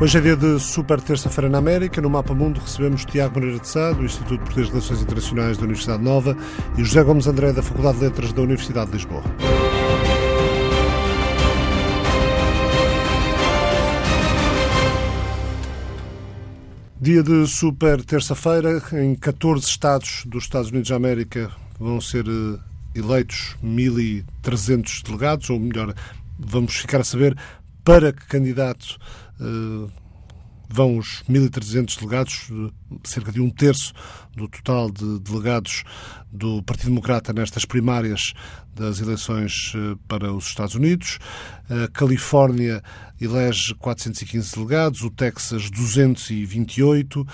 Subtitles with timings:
[0.00, 2.00] Hoje é dia de super terça-feira na América.
[2.00, 5.64] No Mapa Mundo recebemos Tiago Moreira de Sá, do Instituto Português de Relações Internacionais da
[5.64, 6.34] Universidade Nova,
[6.78, 9.22] e José Gomes André, da Faculdade de Letras da Universidade de Lisboa.
[16.98, 18.82] Dia de super terça-feira.
[18.94, 22.58] Em 14 estados dos Estados Unidos da América vão ser eh,
[22.94, 25.94] eleitos 1.300 delegados, ou melhor,
[26.38, 27.36] vamos ficar a saber
[27.84, 28.98] para que candidato
[29.40, 29.90] uh,
[30.72, 32.48] vão os 1.300 delegados,
[33.04, 33.92] cerca de um terço
[34.36, 35.84] do total de delegados
[36.32, 38.32] do Partido Democrata nestas primárias
[38.74, 41.18] das eleições eh, para os Estados Unidos.
[41.68, 42.82] A Califórnia
[43.20, 47.26] elege 415 delegados, o Texas 228.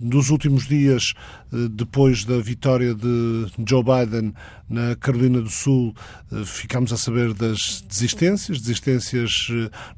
[0.00, 1.12] Nos últimos dias,
[1.52, 4.32] eh, depois da vitória de Joe Biden
[4.68, 5.94] na Carolina do Sul,
[6.32, 9.48] eh, ficámos a saber das desistências, desistências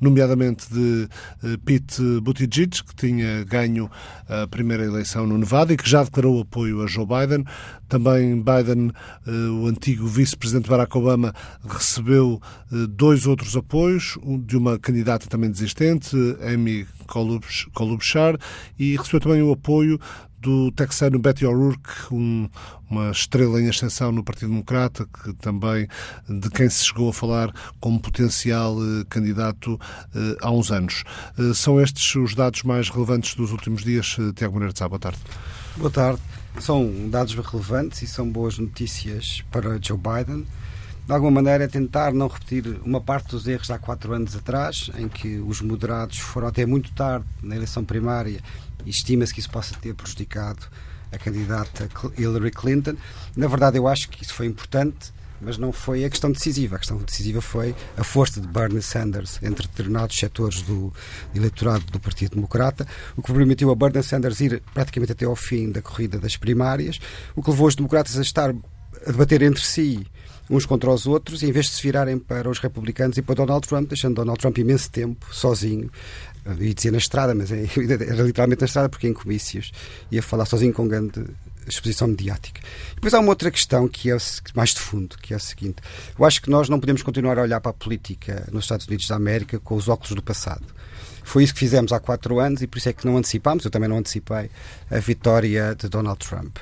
[0.00, 1.08] nomeadamente de
[1.64, 3.90] Pete Buttigieg, que tinha ganho
[4.28, 7.44] a primeira eleição no Nevada e que já declarou apoio a Joe Biden.
[7.88, 8.92] Também Biden,
[9.60, 11.34] o antigo vice-presidente Barack Obama,
[11.66, 12.40] recebeu
[12.90, 16.86] dois outros apoios, de uma candidata também desistente, Amy
[17.74, 18.38] Klobuchar,
[18.78, 19.98] e recebeu também o apoio
[20.46, 22.48] do texano Betty O'Rourke, um,
[22.88, 25.88] uma estrela em ascensão no Partido Democrata, que também
[26.28, 29.78] de quem se chegou a falar como potencial eh, candidato
[30.14, 31.02] eh, há uns anos.
[31.36, 34.16] Eh, são estes os dados mais relevantes dos últimos dias.
[34.20, 35.18] Eh, Tiago Moreira de Sá, boa tarde.
[35.76, 36.20] Boa tarde.
[36.60, 40.46] São dados relevantes e são boas notícias para Joe Biden
[41.06, 44.34] de alguma maneira, é tentar não repetir uma parte dos erros de há quatro anos
[44.34, 48.40] atrás, em que os moderados foram até muito tarde na eleição primária
[48.84, 50.66] e estima-se que isso possa ter prejudicado
[51.12, 52.96] a candidata Hillary Clinton.
[53.36, 56.76] Na verdade, eu acho que isso foi importante, mas não foi a questão decisiva.
[56.76, 60.92] A questão decisiva foi a força de Bernie Sanders entre determinados setores do
[61.34, 65.70] eleitorado do Partido Democrata, o que permitiu a Bernie Sanders ir praticamente até ao fim
[65.70, 66.98] da corrida das primárias,
[67.34, 70.06] o que levou os democratas a estar a debater entre si
[70.48, 73.66] uns contra os outros, em vez de se virarem para os republicanos e para Donald
[73.66, 75.90] Trump, deixando Donald Trump imenso tempo sozinho.
[76.44, 77.64] Eu ia dizer na estrada, mas é,
[78.08, 79.72] era literalmente na estrada, porque em comícios
[80.10, 81.24] ia falar sozinho com grande
[81.66, 82.60] exposição mediática.
[82.92, 84.16] E depois há uma outra questão que é
[84.54, 85.76] mais de fundo, que é a seguinte:
[86.18, 89.08] eu acho que nós não podemos continuar a olhar para a política nos Estados Unidos
[89.08, 90.64] da América com os óculos do passado.
[91.26, 93.70] Foi isso que fizemos há quatro anos e por isso é que não antecipámos, eu
[93.70, 94.48] também não antecipei,
[94.88, 96.58] a vitória de Donald Trump.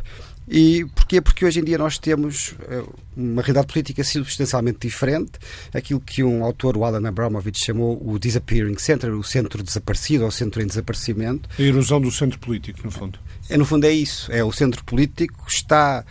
[0.49, 1.21] E porquê?
[1.21, 2.83] Porque hoje em dia nós temos eh,
[3.17, 5.33] uma realidade política substancialmente diferente.
[5.73, 10.31] Aquilo que um autor, o Alan Abramovich, chamou o Disappearing Center, o centro desaparecido ou
[10.31, 11.49] centro em desaparecimento.
[11.59, 13.19] A erosão do centro político, no fundo.
[13.49, 14.31] É, no fundo é isso.
[14.31, 16.05] É o centro político está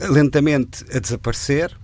[0.00, 1.76] lentamente a desaparecer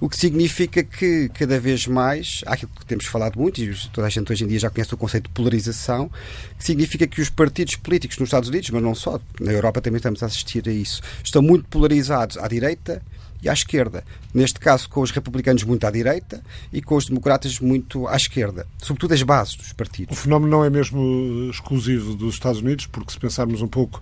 [0.00, 4.06] o que significa que cada vez mais, há aquilo que temos falado muito, e toda
[4.06, 6.10] a gente hoje em dia já conhece o conceito de polarização,
[6.58, 9.98] que significa que os partidos políticos nos Estados Unidos, mas não só, na Europa também
[9.98, 13.02] estamos a assistir a isso, estão muito polarizados à direita
[13.42, 14.04] e à esquerda.
[14.32, 16.42] Neste caso, com os republicanos muito à direita
[16.72, 18.66] e com os democratas muito à esquerda.
[18.78, 20.16] Sobretudo as bases dos partidos.
[20.16, 24.00] O fenómeno não é mesmo exclusivo dos Estados Unidos, porque se pensarmos um pouco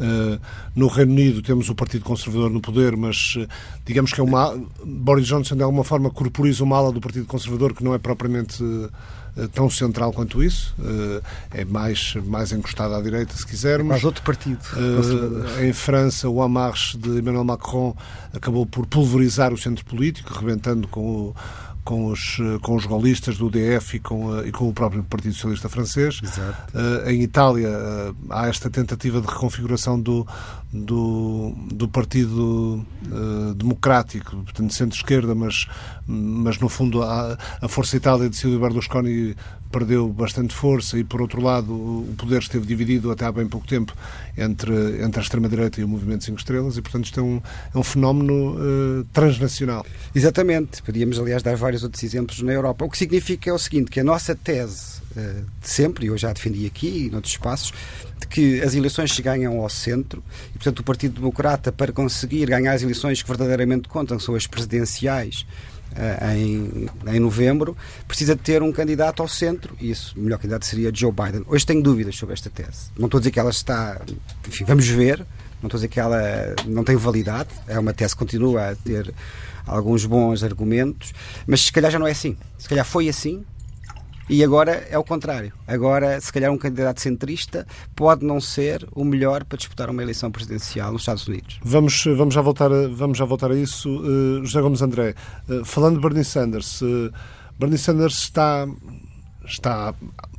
[0.00, 0.40] uh,
[0.74, 3.46] no Reino Unido, temos o Partido Conservador no poder, mas uh,
[3.84, 4.58] digamos que é uma.
[4.84, 8.62] Boris Johnson, de alguma forma, corporiza uma ala do Partido Conservador que não é propriamente.
[8.62, 8.90] Uh,
[9.52, 10.74] tão central quanto isso,
[11.52, 13.88] é mais, mais encostado à direita, se quisermos.
[13.88, 14.60] Mais outro partido.
[15.60, 17.96] Em França, o Amarche de Emmanuel Macron
[18.32, 21.34] acabou por pulverizar o centro político, rebentando com o
[21.88, 25.70] com os, com os golistas do DF e com, e com o próprio Partido Socialista
[25.70, 26.20] Francês.
[26.20, 30.26] Uh, em Itália uh, há esta tentativa de reconfiguração do,
[30.70, 35.66] do, do Partido uh, Democrático, portanto centro-esquerda, mas,
[36.06, 39.34] mas no fundo a, a Força Itália de Silvio Berlusconi
[39.70, 43.66] perdeu bastante força e, por outro lado, o poder esteve dividido até há bem pouco
[43.66, 43.94] tempo
[44.36, 47.40] entre, entre a extrema-direita e o Movimento 5 Estrelas e, portanto, isto é um,
[47.74, 49.84] é um fenómeno uh, transnacional.
[50.14, 50.82] Exatamente.
[50.82, 52.84] Podíamos, aliás, dar vários outros exemplos na Europa.
[52.84, 56.16] O que significa é o seguinte, que a nossa tese uh, de sempre, e eu
[56.16, 57.72] já defendi aqui e noutros espaços,
[58.18, 62.46] de que as eleições se ganham ao centro e, portanto, o Partido Democrata, para conseguir
[62.46, 65.46] ganhar as eleições que verdadeiramente contam, são as presidenciais,
[66.34, 67.76] em, em novembro,
[68.06, 71.44] precisa ter um candidato ao centro e isso, o melhor candidato seria Joe Biden.
[71.46, 72.90] Hoje tenho dúvidas sobre esta tese.
[72.96, 74.00] Não estou a dizer que ela está.
[74.46, 75.18] Enfim, vamos ver.
[75.60, 76.20] Não estou a dizer que ela
[76.66, 77.48] não tem validade.
[77.66, 79.12] É uma tese que continua a ter
[79.66, 81.12] alguns bons argumentos,
[81.46, 82.36] mas se calhar já não é assim.
[82.58, 83.44] Se calhar foi assim
[84.28, 85.52] e agora é o contrário.
[85.66, 87.66] Agora, se calhar, um candidato centrista
[87.96, 91.58] pode não ser o melhor para disputar uma eleição presidencial nos Estados Unidos.
[91.62, 93.88] Vamos, vamos, já, voltar a, vamos já voltar a isso.
[93.88, 95.14] Uh, José Gomes André,
[95.48, 97.12] uh, falando de Bernie Sanders, uh,
[97.58, 98.66] Bernie Sanders está
[99.48, 99.94] está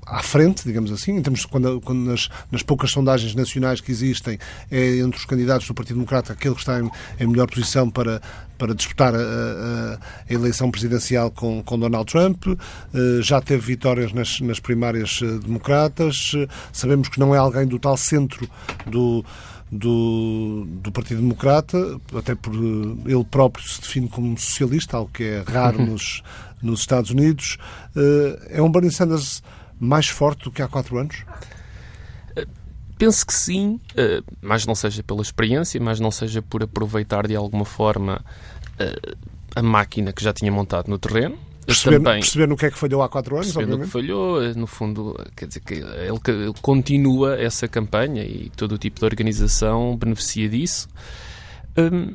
[0.09, 3.91] à frente, digamos assim, em termos de quando, quando nas, nas, poucas sondagens nacionais que
[3.91, 4.39] existem,
[4.71, 6.89] é entre os candidatos do Partido Democrata aquele que está em,
[7.19, 8.21] em melhor posição para,
[8.57, 12.47] para disputar a, a, a, eleição presidencial com, com Donald Trump.
[12.47, 16.33] Uh, já teve vitórias nas, nas primárias uh, democratas.
[16.33, 18.49] Uh, sabemos que não é alguém do tal centro
[18.85, 19.23] do
[19.71, 21.77] do, do Partido Democrata,
[22.15, 26.23] até por ele próprio se define como socialista, algo que é raro nos,
[26.59, 27.59] nos Estados Unidos.
[28.49, 29.43] É um Bernie Sanders
[29.79, 31.23] mais forte do que há quatro anos?
[32.97, 33.79] Penso que sim,
[34.41, 38.23] mas não seja pela experiência, mas não seja por aproveitar de alguma forma
[39.55, 42.77] a máquina que já tinha montado no terreno, perceber, também, perceber no que é que
[42.77, 43.79] falhou há quatro anos, obviamente.
[43.79, 48.73] no que falhou, no fundo, quer dizer que ele, ele, continua essa campanha e todo
[48.73, 50.87] o tipo de organização beneficia disso.
[51.77, 52.13] Hum,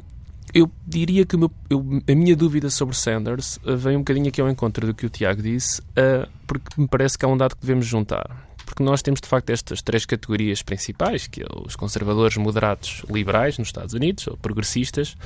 [0.55, 4.41] eu diria que meu, eu, a minha dúvida sobre Sanders uh, vem um bocadinho aqui
[4.41, 7.57] ao encontro do que o Tiago disse, uh, porque me parece que há um dado
[7.57, 8.49] que devemos juntar.
[8.65, 13.59] Porque nós temos, de facto, estas três categorias principais, que é os conservadores moderados liberais
[13.59, 15.17] nos Estados Unidos, ou progressistas,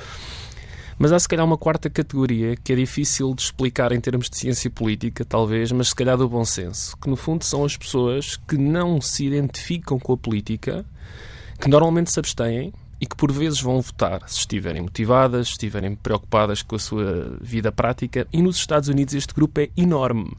[0.97, 4.37] mas há se calhar uma quarta categoria que é difícil de explicar em termos de
[4.37, 8.35] ciência política, talvez, mas se calhar do bom senso, que no fundo são as pessoas
[8.35, 10.83] que não se identificam com a política,
[11.61, 15.95] que normalmente se abstêm e que por vezes vão votar se estiverem motivadas, se estiverem
[15.95, 18.27] preocupadas com a sua vida prática.
[18.31, 20.35] E nos Estados Unidos este grupo é enorme.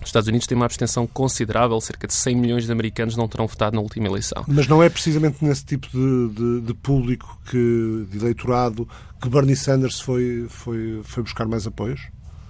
[0.00, 3.46] Os Estados Unidos têm uma abstenção considerável, cerca de 100 milhões de americanos não terão
[3.46, 4.44] votado na última eleição.
[4.48, 8.88] Mas não é precisamente nesse tipo de, de, de público, que, de eleitorado,
[9.20, 12.00] que Bernie Sanders foi, foi, foi buscar mais apoios?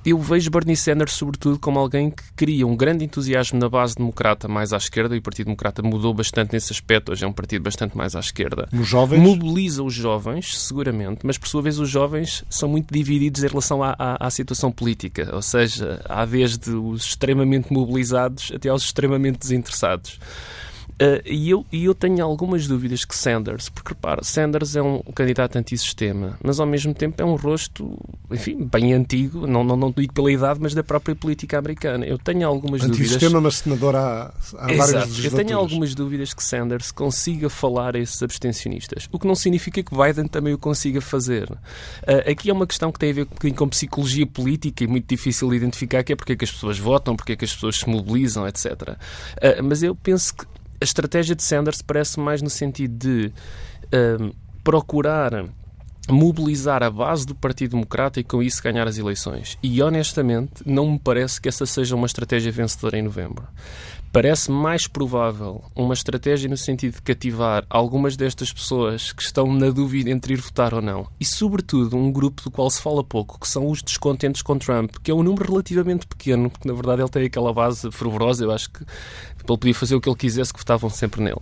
[0.04, 4.48] Eu vejo Bernie Sanders, sobretudo, como alguém que cria um grande entusiasmo na base democrata
[4.48, 7.62] mais à esquerda, e o Partido Democrata mudou bastante nesse aspecto, hoje é um partido
[7.62, 8.68] bastante mais à esquerda.
[8.72, 9.20] Nos jovens?
[9.20, 13.82] Mobiliza os jovens, seguramente, mas por sua vez os jovens são muito divididos em relação
[13.82, 19.38] à, à, à situação política, ou seja, há desde os extremamente mobilizados até aos extremamente
[19.38, 20.18] desinteressados.
[21.02, 25.00] Uh, e, eu, e eu tenho algumas dúvidas que Sanders, porque repara, Sanders é um
[25.00, 27.98] candidato antissistema, mas ao mesmo tempo é um rosto,
[28.30, 32.06] enfim, bem antigo, não, não, não digo pela idade, mas da própria política americana.
[32.06, 33.00] Eu tenho algumas dúvidas.
[33.00, 35.24] Antissistema, mas senador há, há legislaturas.
[35.24, 39.82] Eu tenho algumas dúvidas que Sanders consiga falar a esses abstencionistas, o que não significa
[39.82, 41.50] que Biden também o consiga fazer.
[41.50, 45.08] Uh, aqui é uma questão que tem a ver com, com psicologia política e muito
[45.08, 47.52] difícil de identificar, que é porque é que as pessoas votam, porque é que as
[47.52, 48.66] pessoas se mobilizam, etc.
[48.70, 50.51] Uh, mas eu penso que
[50.82, 53.32] a estratégia de Sanders parece mais no sentido de
[53.86, 54.34] uh,
[54.64, 55.46] procurar
[56.10, 59.56] mobilizar a base do Partido Democrata e com isso ganhar as eleições.
[59.62, 63.46] E honestamente, não me parece que essa seja uma estratégia vencedora em novembro.
[64.12, 69.70] Parece mais provável uma estratégia no sentido de cativar algumas destas pessoas que estão na
[69.70, 71.08] dúvida entre ir votar ou não.
[71.18, 74.96] E, sobretudo, um grupo do qual se fala pouco, que são os descontentes com Trump,
[75.02, 78.50] que é um número relativamente pequeno, porque na verdade ele tem aquela base fervorosa, eu
[78.50, 81.40] acho que ele podia fazer o que ele quisesse, que votavam sempre nele.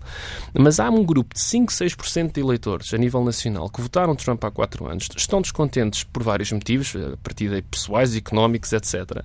[0.57, 4.45] Mas há um grupo de 5, 6% de eleitores a nível nacional que votaram Trump
[4.45, 9.25] há 4 anos, estão descontentes por vários motivos, a partir de pessoais, económicos, etc.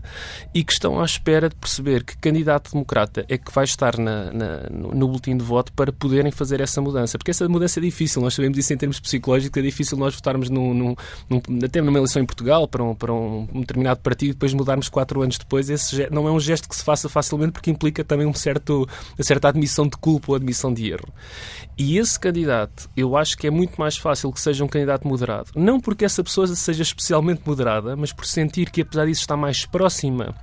[0.54, 4.32] E que estão à espera de perceber que candidato democrata é que vai estar na,
[4.32, 7.18] na, no boletim de voto para poderem fazer essa mudança.
[7.18, 10.50] Porque essa mudança é difícil, nós sabemos isso em termos psicológicos, é difícil nós votarmos
[10.50, 10.96] num, num,
[11.30, 14.90] num, até numa eleição em Portugal para um, para um determinado partido e depois mudarmos
[14.90, 15.70] 4 anos depois.
[15.70, 18.88] Esse não é um gesto que se faça facilmente porque implica também um certo,
[19.18, 21.08] uma certa admissão de culpa ou admissão de erro.
[21.78, 25.52] E esse candidato, eu acho que é muito mais fácil que seja um candidato moderado.
[25.56, 29.66] Não porque essa pessoa seja especialmente moderada, mas por sentir que, apesar disso, está mais
[29.66, 30.34] próxima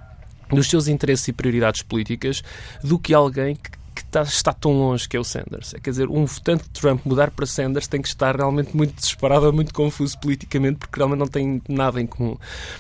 [0.53, 2.43] dos seus interesses e prioridades políticas
[2.83, 5.75] do que alguém que que está, está, tão longe que é o Sanders.
[5.75, 8.95] É, quer dizer, um votante de Trump mudar para Sanders tem que estar realmente muito
[8.95, 12.37] desesperado ou muito confuso politicamente porque realmente não tem nada em comum.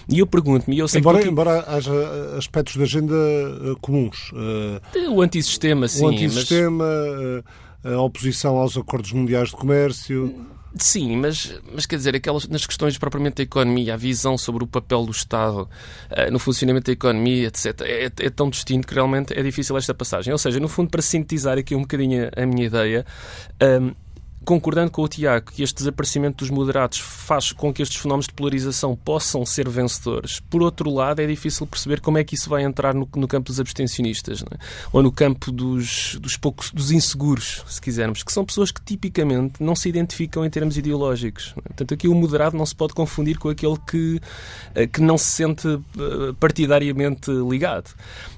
[0.08, 0.78] E eu pergunto-me...
[0.78, 1.28] Eu sei embora, que...
[1.28, 1.92] embora haja
[2.36, 4.32] aspectos de agenda uh, comuns.
[4.32, 6.04] Uh, o antissistema, sim.
[6.04, 6.84] O antissistema,
[7.84, 7.92] mas...
[7.92, 10.34] a oposição aos acordos mundiais de comércio...
[10.74, 14.66] Sim, mas, mas quer dizer, aquelas, nas questões propriamente da economia, a visão sobre o
[14.66, 15.68] papel do Estado
[16.10, 19.92] uh, no funcionamento da economia, etc., é, é, tão distinto que realmente é difícil esta
[19.92, 20.32] passagem.
[20.32, 23.04] Ou seja, no fundo, para sintetizar aqui um bocadinho a minha ideia,
[23.60, 23.94] um, ehm,
[24.44, 28.34] concordando com o Tiago que este desaparecimento dos moderados faz com que estes fenómenos de
[28.34, 32.62] polarização possam ser vencedores, por outro lado, é difícil perceber como é que isso vai
[32.62, 34.56] entrar no, no campo dos abstencionistas, é?
[34.92, 39.62] ou no campo dos, dos poucos dos inseguros, se quisermos, que são pessoas que tipicamente
[39.62, 41.54] não se identificam em termos ideológicos.
[41.58, 41.68] É?
[41.68, 44.20] Portanto, aqui o moderado não se pode confundir com aquele que,
[44.74, 47.90] eh, que não se sente eh, partidariamente ligado.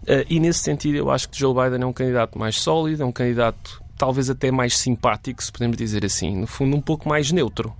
[0.06, 3.06] Eh, e nesse sentido, eu acho que Joe Biden é um candidato mais sólido, é
[3.06, 7.30] um candidato talvez até mais simpático, se podemos dizer assim, no fundo um pouco mais
[7.32, 7.74] neutro.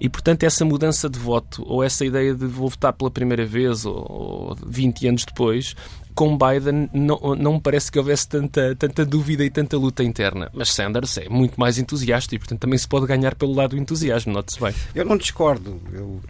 [0.00, 3.84] E, portanto, essa mudança de voto, ou essa ideia de vou votar pela primeira vez,
[3.84, 5.74] ou, ou 20 anos depois,
[6.14, 10.50] com Biden não, não me parece que houvesse tanta, tanta dúvida e tanta luta interna.
[10.52, 13.78] Mas Sanders é muito mais entusiasta e, portanto, também se pode ganhar pelo lado do
[13.80, 14.74] entusiasmo, note-se bem.
[14.94, 15.80] Eu não discordo.
[15.92, 16.20] Eu,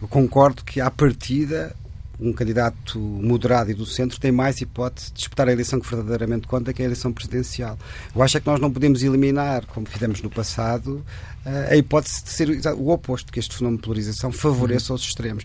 [0.00, 1.76] eu concordo que, à partida,
[2.18, 6.46] um candidato moderado e do centro tem mais hipótese de disputar a eleição que verdadeiramente
[6.46, 7.78] conta, que é a eleição presidencial.
[8.14, 11.04] Eu acho é que nós não podemos eliminar, como fizemos no passado,
[11.44, 15.44] eh, a hipótese de ser o oposto, que este fenómeno de polarização favoreça os extremos.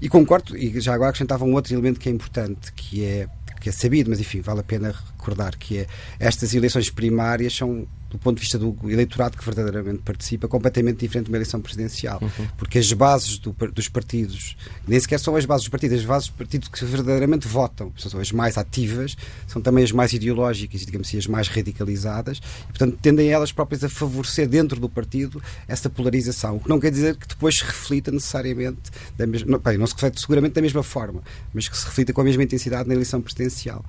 [0.00, 3.28] E concordo, e já agora acrescentava um outro elemento que é importante, que é
[3.66, 5.86] que é sabido, mas enfim, vale a pena recordar que é
[6.20, 11.26] estas eleições primárias são do ponto de vista do eleitorado que verdadeiramente participa, completamente diferente
[11.26, 12.18] de uma eleição presidencial.
[12.22, 12.46] Uhum.
[12.56, 14.56] Porque as bases do, dos partidos,
[14.88, 18.20] nem sequer são as bases dos partidos, as bases dos partidos que verdadeiramente votam, são
[18.20, 22.66] as mais ativas, são também as mais ideológicas e, digamos assim, as mais radicalizadas, e,
[22.68, 26.56] portanto, tendem elas próprias a favorecer dentro do partido essa polarização.
[26.56, 29.86] O que não quer dizer que depois se reflita necessariamente, da mesma, não, bem, não
[29.86, 32.94] se reflete seguramente da mesma forma, mas que se reflita com a mesma intensidade na
[32.94, 33.84] eleição presidencial.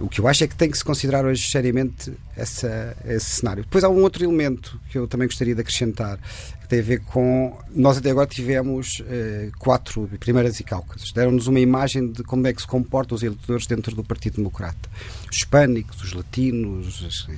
[0.00, 3.62] O que eu acho é que tem que se considerar hoje seriamente essa, esse cenário.
[3.64, 6.18] Depois há um outro elemento que eu também gostaria de acrescentar,
[6.62, 7.54] que tem a ver com.
[7.74, 11.12] Nós até agora tivemos eh, quatro primeiras e cáucasos.
[11.12, 14.88] Deram-nos uma imagem de como é que se comportam os eleitores dentro do Partido Democrata.
[15.30, 17.28] Os hispânicos, os latinos, as,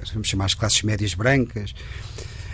[0.00, 1.74] as, vamos chamar as classes médias brancas.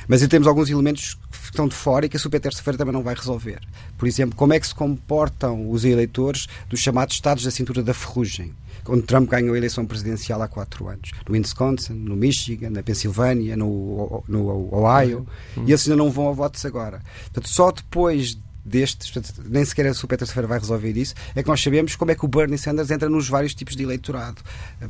[0.08, 3.02] Mas temos alguns elementos que estão de fora e que a super terça-feira também não
[3.02, 3.60] vai resolver.
[3.96, 7.94] Por exemplo, como é que se comportam os eleitores dos chamados Estados da cintura da
[7.94, 8.54] ferrugem
[8.86, 11.10] onde Trump ganhou a eleição presidencial há quatro anos.
[11.26, 15.26] No Wisconsin, no Michigan, na Pensilvânia, no, no Ohio.
[15.56, 15.64] Uhum.
[15.66, 17.00] E esses ainda não vão a votos agora.
[17.24, 19.12] Portanto, só depois destes,
[19.44, 22.24] nem sequer a super terça-feira vai resolver isso, é que nós sabemos como é que
[22.24, 24.40] o Bernie Sanders entra nos vários tipos de eleitorado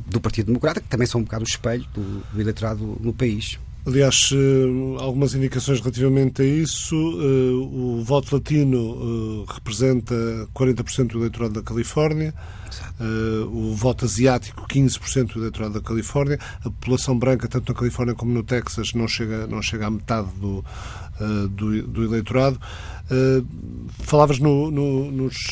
[0.07, 3.59] do Partido Democrata, que também são um bocado o espelho do, do eleitorado no país.
[3.85, 6.95] Aliás, eh, algumas indicações relativamente a isso.
[6.95, 10.15] Eh, o voto latino eh, representa
[10.55, 12.33] 40% do eleitorado da Califórnia.
[13.51, 16.39] o voto asiático, 15% do eleitorado da Califórnia.
[16.61, 20.29] A população branca, tanto na Califórnia como no Texas, não chega, não chega à metade
[20.39, 20.63] do,
[21.49, 22.59] do, do eleitorado.
[23.99, 25.51] falavas no, no, nos,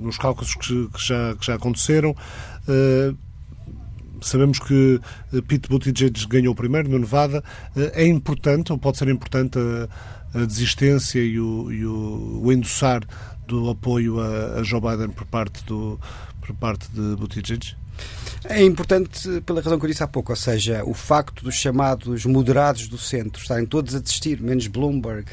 [0.00, 2.14] nos cálculos que, que, já, que já aconteceram.
[4.26, 5.00] Sabemos que
[5.32, 7.42] eh, Pete Buttigieg ganhou o primeiro no Nevada.
[7.76, 12.52] Eh, é importante, ou pode ser importante, a, a desistência e o, e o, o
[12.52, 13.02] endossar
[13.46, 15.98] do apoio a, a, Joe Biden por parte, do,
[16.40, 17.74] por parte de Buttigieg?
[18.44, 22.26] É importante pela razão que eu disse há pouco, ou seja, o facto dos chamados
[22.26, 25.26] moderados do centro estarem todos a desistir, menos Bloomberg,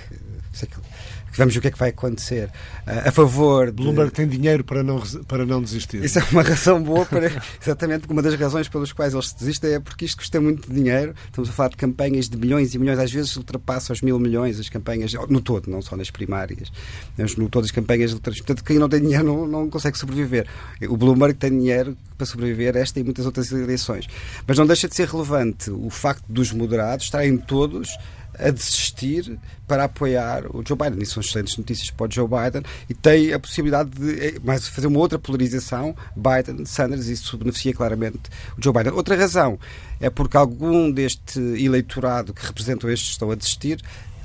[1.37, 2.49] vamos ver o que é que vai acontecer.
[2.87, 3.67] Uh, a favor.
[3.67, 3.83] De...
[3.83, 6.03] Bloomberg tem dinheiro para não, para não desistir.
[6.03, 7.31] Isso é uma razão boa para.
[7.61, 11.13] exatamente, uma das razões pelas quais eles desistem é porque isto custa muito dinheiro.
[11.25, 14.59] Estamos a falar de campanhas de milhões e milhões, às vezes ultrapassa os mil milhões
[14.59, 16.71] as campanhas, no todo, não só nas primárias,
[17.17, 20.47] mas no todas as campanhas Portanto, quem não tem dinheiro não, não consegue sobreviver.
[20.87, 24.07] O Bloomberg tem dinheiro para sobreviver esta e muitas outras eleições.
[24.47, 27.89] Mas não deixa de ser relevante o facto dos moderados estarem todos
[28.37, 31.01] a desistir para apoiar o Joe Biden.
[31.01, 34.67] Isso são excelentes notícias para o Joe Biden e tem a possibilidade de eh, mais
[34.67, 38.93] fazer uma outra polarização, Biden-Sanders, isso beneficia claramente o Joe Biden.
[38.93, 39.59] Outra razão
[39.99, 43.81] é porque algum deste eleitorado que representam estes estão a desistir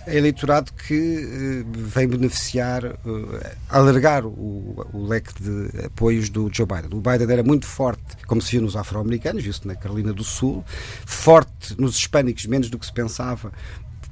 [0.09, 6.67] é eleitorado que uh, vem beneficiar, uh, alargar o, o, leque de apoios do Joe
[6.67, 6.99] Biden.
[6.99, 10.65] O Biden era muito forte, como se viu nos afro-americanos, viu-se na Carolina do Sul,
[11.05, 13.53] forte nos hispânicos, menos do que se pensava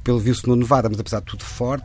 [0.06, 1.84] pelo visto no Nevada, mas apesar de tudo forte,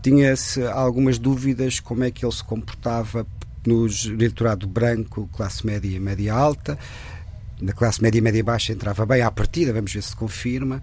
[0.00, 3.26] tinha-se algumas dúvidas como é que ele se comportava
[3.66, 6.78] no eleitorado branco, classe média e média alta.
[7.60, 10.80] Na classe média e média baixa entrava bem à partida, vamos ver se confirma.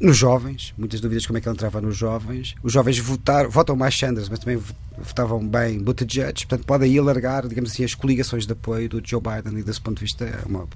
[0.00, 2.56] Nos jovens, muitas dúvidas como é que ele entrava nos jovens.
[2.60, 4.60] Os jovens votar, votam mais Sanders, mas também
[4.98, 9.20] votavam bem Buttigieg, portanto podem aí alargar, digamos assim, as coligações de apoio do Joe
[9.20, 10.66] Biden e desse ponto de vista é uma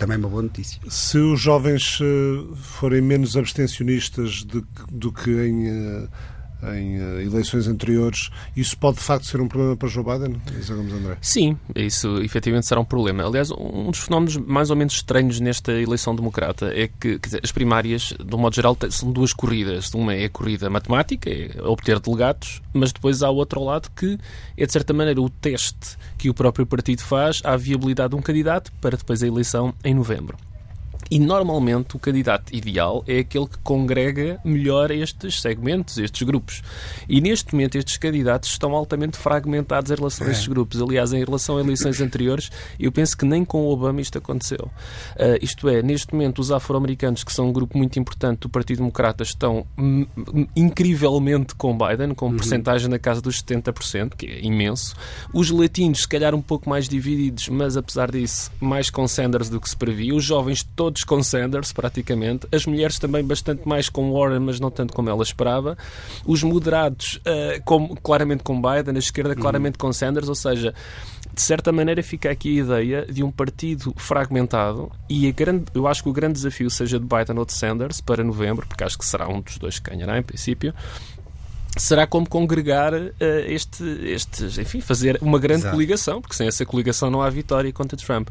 [0.00, 0.80] também uma boa notícia.
[0.88, 4.42] Se os jovens eh, forem menos abstencionistas
[4.90, 6.08] do que em, eh,
[6.62, 10.40] em eh, eleições anteriores, isso pode de facto ser um problema para Joe Biden?
[10.92, 11.16] André.
[11.20, 13.26] Sim, isso efetivamente será um problema.
[13.26, 17.52] Aliás, um dos fenómenos mais ou menos estranhos nesta eleição democrata é que dizer, as
[17.52, 19.92] primárias, de um modo geral, são duas corridas.
[19.94, 24.18] Uma é a corrida matemática, é obter delegados, mas depois há o outro lado que
[24.56, 28.22] é, de certa maneira, o teste que o próprio partido faz à viabilidade de um
[28.22, 30.36] candidato para depois a eleição em novembro.
[31.10, 36.62] E normalmente o candidato ideal é aquele que congrega melhor estes segmentos, estes grupos.
[37.08, 40.50] E neste momento estes candidatos estão altamente fragmentados em relação a estes é.
[40.50, 40.80] grupos.
[40.80, 44.70] Aliás, em relação a eleições anteriores, eu penso que nem com o Obama isto aconteceu.
[45.16, 48.78] Uh, isto é, neste momento os afro-americanos, que são um grupo muito importante do Partido
[48.78, 49.66] Democrata, estão
[50.54, 52.36] incrivelmente com Biden, com uhum.
[52.36, 54.94] porcentagem na casa dos 70%, que é imenso.
[55.34, 59.60] Os latinos, se calhar um pouco mais divididos, mas apesar disso, mais com Sanders do
[59.60, 60.14] que se previa.
[60.14, 62.46] Os jovens todos todos com Sanders, praticamente.
[62.52, 65.76] As mulheres também bastante mais com Warren, mas não tanto como ela esperava.
[66.24, 70.74] Os moderados, uh, com, claramente com Biden, a esquerda, claramente com Sanders, ou seja,
[71.32, 76.02] de certa maneira fica aqui a ideia de um partido fragmentado e grande, eu acho
[76.02, 79.04] que o grande desafio seja de Biden ou de Sanders para novembro, porque acho que
[79.04, 80.74] será um dos dois que ganhará em princípio,
[81.78, 83.14] será como congregar uh,
[83.46, 85.74] este, estes, enfim, fazer uma grande Exato.
[85.74, 88.28] coligação, porque sem essa coligação não há vitória contra Trump.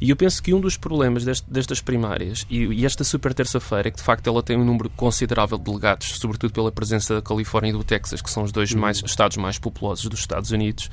[0.00, 3.88] E eu penso que um dos problemas deste, destas primárias, e, e esta super terça-feira,
[3.88, 7.22] é que de facto ela tem um número considerável de delegados, sobretudo pela presença da
[7.22, 8.80] Califórnia e do Texas, que são os dois uhum.
[8.80, 10.90] mais, estados mais populosos dos Estados Unidos,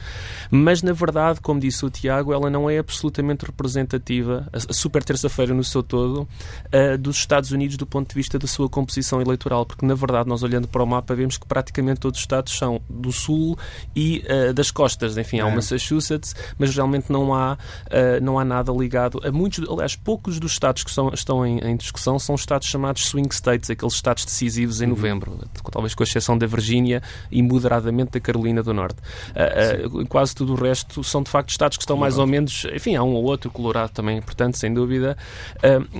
[0.51, 5.03] mas na verdade, como disse o Tiago, ela não é absolutamente representativa, a, a super
[5.03, 9.19] terça-feira no seu todo, uh, dos Estados Unidos do ponto de vista da sua composição
[9.19, 12.23] eleitoral, porque na verdade, nós olhando para o mapa, vemos que praticamente praticamente todos os
[12.23, 13.57] estados são do sul
[13.95, 15.17] e uh, das costas.
[15.17, 15.55] Enfim, há o é.
[15.55, 20.51] Massachusetts, mas realmente não há, uh, não há nada ligado a muitos, aliás, poucos dos
[20.51, 24.81] estados que são, estão em, em, discussão são estados chamados swing states, aqueles estados decisivos
[24.81, 24.89] em uhum.
[24.91, 25.39] novembro,
[25.71, 27.01] talvez com exceção da Virgínia
[27.31, 28.97] e moderadamente da Carolina do Norte.
[29.31, 32.17] Uh, quase tudo o resto são de facto estados que estão Colorado.
[32.17, 35.17] mais ou menos, enfim, há um ou outro, Colorado também importante, sem dúvida,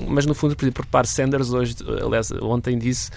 [0.08, 3.12] mas no fundo, por exemplo, repare, Sanders hoje, aliás, ontem disse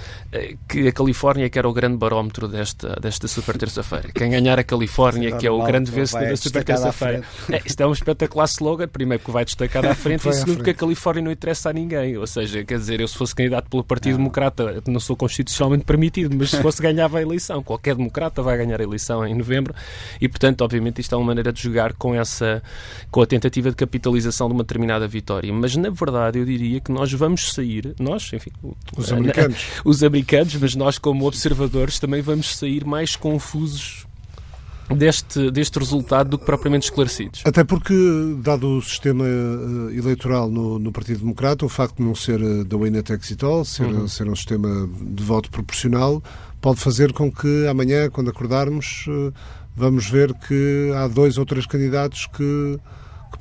[0.68, 4.10] que a Califórnia que era o grande barómetro desta, desta super terça-feira.
[4.14, 7.24] Quem ganhar a Califórnia, que é o grande vencedor da super terça-feira.
[7.50, 10.70] É, isto é um espetacular slogan, primeiro que vai destacar à frente e segundo que
[10.70, 12.16] a Califórnia não interessa a ninguém.
[12.16, 14.18] Ou seja, quer dizer, eu se fosse candidato pelo Partido não.
[14.18, 17.62] Democrata, não sou constitucionalmente permitido, mas se fosse ganhava a eleição.
[17.62, 19.74] Qualquer democrata vai ganhar a eleição em novembro
[20.20, 22.62] e, portanto, obviamente isto é uma maneira de jogar com essa,
[23.10, 25.52] com a tentativa de capitalização de uma determinada vitória.
[25.52, 28.50] Mas, na verdade, eu diria que nós vamos sair, nós, enfim,
[28.96, 34.06] os americanos, os americanos mas nós como observadores também vamos sair mais confusos
[34.94, 37.42] deste, deste resultado do que propriamente esclarecidos.
[37.44, 37.94] Até porque,
[38.38, 42.64] dado o sistema uh, eleitoral no, no, Partido Democrata, o facto de não ser uh,
[42.64, 44.08] da winner takes it all, ser, uhum.
[44.08, 46.22] ser um sistema de voto proporcional,
[46.60, 49.32] pode fazer com que amanhã, quando acordarmos, uh,
[49.76, 52.78] vamos ver que há dois ou três candidatos que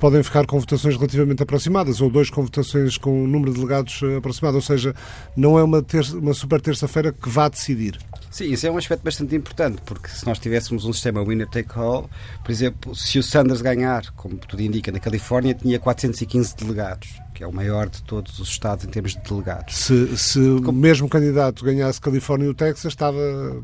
[0.00, 4.00] podem ficar com votações relativamente aproximadas, ou dois com votações com um número de delegados
[4.16, 4.94] aproximado, ou seja,
[5.36, 7.98] não é uma, terça, uma super terça-feira que vá decidir.
[8.30, 12.08] Sim, isso é um aspecto bastante importante, porque se nós tivéssemos um sistema winner-take-all,
[12.42, 17.44] por exemplo, se o Sanders ganhar, como tudo indica, na Califórnia, tinha 415 delegados, que
[17.44, 19.76] é o maior de todos os estados em termos de delegados.
[19.76, 20.70] Se, se como...
[20.70, 23.18] o mesmo candidato ganhasse Califórnia e o Texas, estava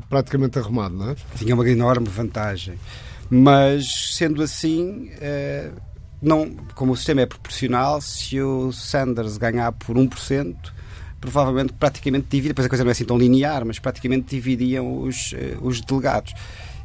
[0.09, 1.15] praticamente arrumado, não é?
[1.35, 2.77] Tinha uma enorme vantagem.
[3.29, 5.71] Mas, sendo assim, eh,
[6.21, 10.55] não, como o sistema é proporcional, se o Sanders ganhar por 1%,
[11.19, 15.33] provavelmente praticamente divide, depois a coisa não é assim tão linear, mas praticamente dividiam os,
[15.33, 16.33] eh, os delegados.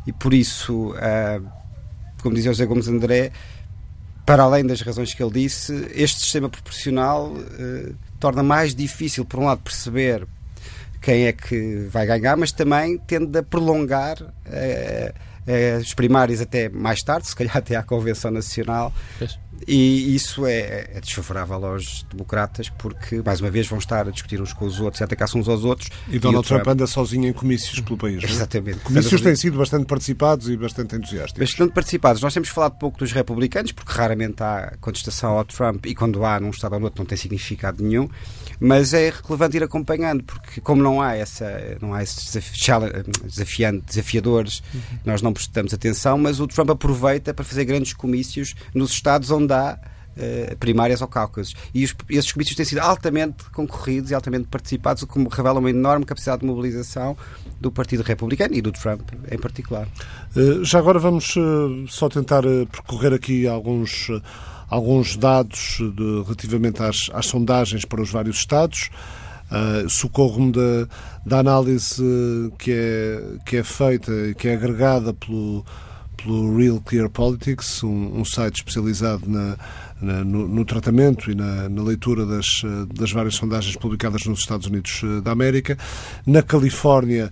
[0.06, 1.46] E por isso, uh,
[2.22, 3.32] como dizia José Gomes André,
[4.26, 9.40] para além das razões que ele disse, este sistema proporcional uh, torna mais difícil, por
[9.40, 10.26] um lado, perceber
[11.00, 14.18] quem é que vai ganhar, mas também tende a prolongar
[15.46, 18.92] as primárias até mais tarde, se calhar até à Convenção Nacional.
[19.66, 24.40] E isso é, é, desfavorável aos democratas porque, mais uma vez, vão estar a discutir
[24.40, 25.88] uns com os outros e a atacar-se uns aos outros.
[26.08, 28.22] E Donald e Trump, Trump, anda sozinho em comícios pelo país.
[28.22, 28.26] É?
[28.26, 28.80] Exatamente.
[28.80, 31.50] Comícios têm sido bastante participados e bastante entusiásticos.
[31.50, 32.22] Bastante participados.
[32.22, 36.40] Nós temos falado pouco dos republicanos porque raramente há contestação ao Trump e quando há
[36.40, 38.08] num estado ou no outro não tem significado nenhum.
[38.58, 42.32] Mas é relevante ir acompanhando porque, como não há, essa, não há esses
[43.24, 44.80] desafiantes, desafiadores, uhum.
[45.04, 49.41] nós não prestamos atenção, mas o Trump aproveita para fazer grandes comícios nos estados onde
[49.50, 49.78] há
[50.14, 51.54] Uh, primárias ou caucasos.
[51.72, 55.70] E os, esses comícios têm sido altamente concorridos e altamente participados, o que revela uma
[55.70, 57.16] enorme capacidade de mobilização
[57.58, 59.88] do Partido Republicano e do Trump em particular.
[60.36, 64.08] Uh, já agora vamos uh, só tentar percorrer aqui alguns,
[64.68, 68.90] alguns dados de, relativamente às, às, sondagens para os vários Estados.
[69.88, 70.88] Socorro-me da,
[71.24, 72.02] da análise
[72.58, 75.64] que é, que é feita, que é agregada pelo
[76.22, 79.56] pelo Real Clear Politics, um, um site especializado na,
[80.02, 82.62] no, no, tratamento e na, na leitura das,
[82.94, 85.78] das, várias sondagens publicadas nos Estados Unidos da América.
[86.26, 87.30] Na Califórnia,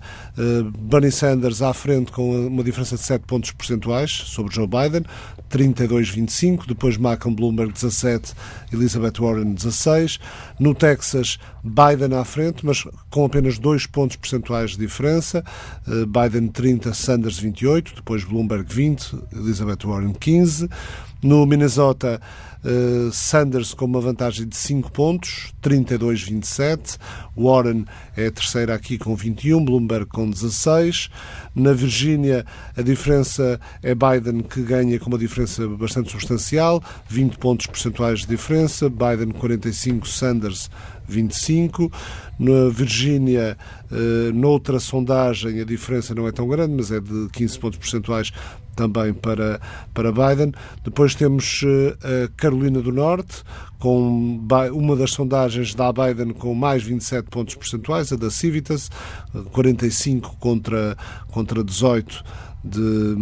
[0.79, 5.03] Bernie Sanders à frente com uma diferença de 7 pontos percentuais sobre Joe Biden,
[5.51, 8.33] 32-25, depois Malcolm Bloomberg 17,
[8.71, 10.19] Elizabeth Warren 16.
[10.59, 15.43] No Texas, Biden à frente, mas com apenas 2 pontos percentuais de diferença.
[15.85, 20.69] Biden 30, Sanders 28, depois Bloomberg 20, Elizabeth Warren 15.
[21.23, 22.19] No Minnesota,
[22.65, 26.97] uh, Sanders com uma vantagem de 5 pontos, 32-27.
[27.37, 27.85] Warren
[28.17, 31.09] é a terceira aqui com 21, Bloomberg com 16.
[31.53, 32.43] Na Virgínia,
[32.75, 38.27] a diferença é Biden que ganha com uma diferença bastante substancial, 20 pontos percentuais de
[38.27, 38.89] diferença.
[38.89, 40.71] Biden 45, Sanders
[41.07, 41.91] 25.
[42.41, 43.55] Na Virgínia,
[43.91, 48.31] uh, noutra sondagem, a diferença não é tão grande, mas é de 15 pontos percentuais
[48.75, 49.61] também para,
[49.93, 50.51] para Biden.
[50.83, 53.43] Depois temos eh, a Carolina do Norte,
[53.77, 54.39] com
[54.73, 58.89] uma das sondagens da Biden com mais 27 pontos percentuais, a da Civitas,
[59.51, 60.97] 45 contra,
[61.29, 62.23] contra 18
[62.63, 63.15] de,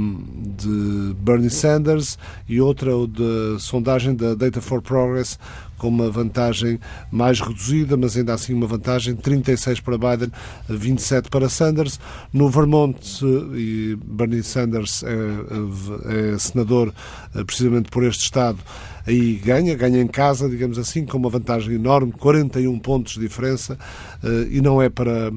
[0.57, 5.37] de Bernie Sanders e outra de sondagem da Data for Progress
[5.79, 10.31] com uma vantagem mais reduzida, mas ainda assim uma vantagem 36 para Biden,
[10.67, 11.99] 27 para Sanders.
[12.31, 12.99] No Vermont,
[13.55, 16.93] e Bernie Sanders é, é senador
[17.33, 18.59] eh, precisamente por este estado,
[19.07, 23.79] aí ganha, ganha em casa, digamos assim, com uma vantagem enorme, 41 pontos de diferença,
[24.21, 25.31] eh, e não é para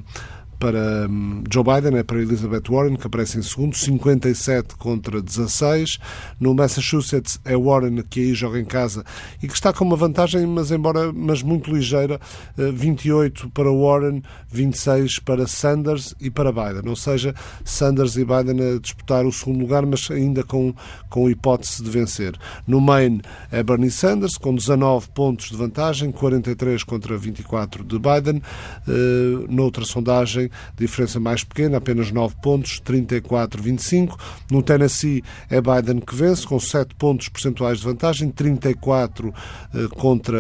[0.63, 5.99] para hum, Joe Biden, é para Elizabeth Warren, que aparece em segundo, 57 contra 16.
[6.39, 9.05] No Massachusetts é Warren que aí joga em casa
[9.43, 12.21] e que está com uma vantagem, mas embora mas muito ligeira,
[12.57, 14.23] 28 eh, para Warren,
[14.53, 16.89] 26 para Sanders e para Biden.
[16.89, 20.73] Ou seja, Sanders e Biden a disputar o segundo lugar, mas ainda com,
[21.11, 22.39] com hipótese de vencer.
[22.69, 23.21] No Maine
[23.51, 28.41] é Bernie Sanders, com 19 pontos de vantagem, 43 contra 24 de Biden.
[28.87, 34.19] Uh, noutra sondagem, diferença mais pequena, apenas 9 pontos, 34-25.
[34.51, 39.33] No Tennessee é Biden que vence, com 7 pontos percentuais de vantagem, 34
[39.75, 40.39] eh, contra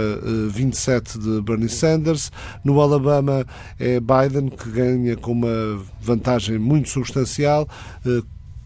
[0.50, 2.30] 27 eh, de Bernie Sanders.
[2.64, 3.46] No Alabama
[3.78, 7.68] é Biden que ganha com uma vantagem muito substancial,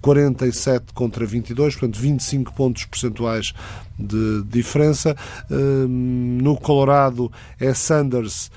[0.01, 3.53] 47 eh, contra 22, portanto 25 pontos percentuais
[3.99, 5.17] de diferença.
[5.49, 8.51] No Colorado é Sanders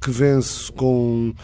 [0.00, 1.34] que vence com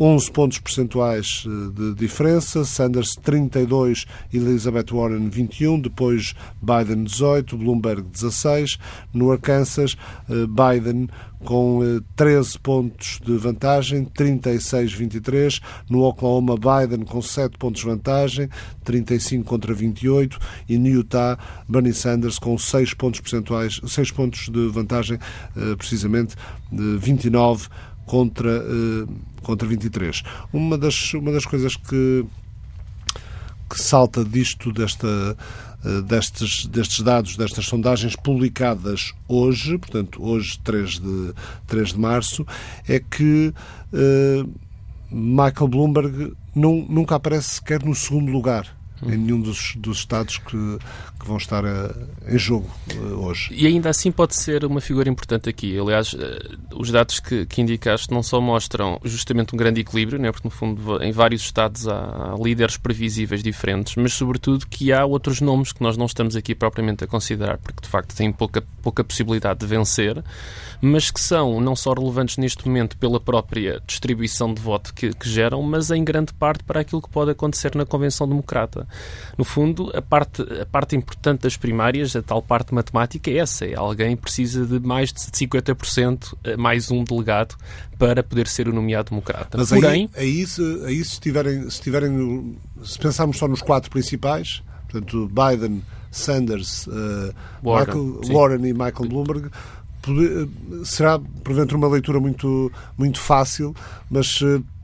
[0.00, 8.00] 11 pontos percentuais eh, de diferença, Sanders 32, Elizabeth Warren 21, depois Biden 18, Bloomberg
[8.10, 8.78] 16.
[9.12, 9.98] No Arkansas,
[10.30, 11.06] eh, Biden
[11.44, 11.80] com
[12.16, 15.60] 13 eh, pontos de vantagem, 36-23.
[15.90, 18.48] No Oklahoma, Biden com 7 pontos de vantagem,
[18.82, 20.38] 35 contra 28.
[20.66, 25.18] E no Utah, Bernie Sanders com 6 pontos percentuais, 6 pontos de vantagem,
[25.76, 26.36] precisamente
[26.72, 27.68] de 29
[28.10, 28.64] contra
[29.42, 30.22] contra 23.
[30.52, 32.24] Uma das, uma das coisas que,
[33.68, 35.36] que salta disto, desta,
[35.84, 41.34] eh, destes, destes dados, destas sondagens publicadas hoje, portanto, hoje, 3 de,
[41.66, 42.46] 3 de março,
[42.88, 43.52] é que
[43.92, 44.50] uh,
[45.10, 50.78] Michael Bloomberg nunca aparece sequer no segundo lugar em nenhum dos, dos Estados que,
[51.18, 51.94] que vão estar a,
[52.28, 53.52] em jogo uh, hoje.
[53.52, 55.78] E ainda assim pode ser uma figura importante aqui.
[55.78, 56.18] Aliás, uh,
[56.74, 60.50] os dados que, que indicaste não só mostram justamente um grande equilíbrio, né, porque no
[60.50, 65.82] fundo em vários Estados há líderes previsíveis diferentes, mas sobretudo que há outros nomes que
[65.82, 69.66] nós não estamos aqui propriamente a considerar, porque de facto têm pouca, pouca possibilidade de
[69.66, 70.22] vencer,
[70.80, 75.28] mas que são não só relevantes neste momento pela própria distribuição de voto que, que
[75.28, 78.88] geram, mas em grande parte para aquilo que pode acontecer na Convenção Democrata.
[79.36, 83.66] No fundo, a parte, a parte importante das primárias, a tal parte matemática, é essa.
[83.66, 87.56] É alguém precisa de mais de 50% eh, mais um delegado
[87.98, 89.58] para poder ser o nomeado democrata.
[89.58, 93.90] Mas Porém, aí, aí, se, aí se, tiverem, se tiverem, se pensarmos só nos quatro
[93.90, 99.50] principais, portanto, Biden, Sanders, uh, Warren, Michael, Warren e Michael Bloomberg,
[100.84, 103.74] será porventura uma leitura muito, muito fácil,
[104.10, 104.40] mas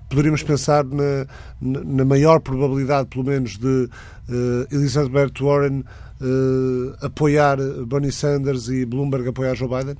[0.08, 1.26] poderíamos pensar na,
[1.60, 3.88] na maior probabilidade, pelo menos, de
[4.28, 5.80] uh, Elizabeth Warren
[6.20, 9.96] uh, apoiar Bernie Sanders e Bloomberg apoiar Joe Biden?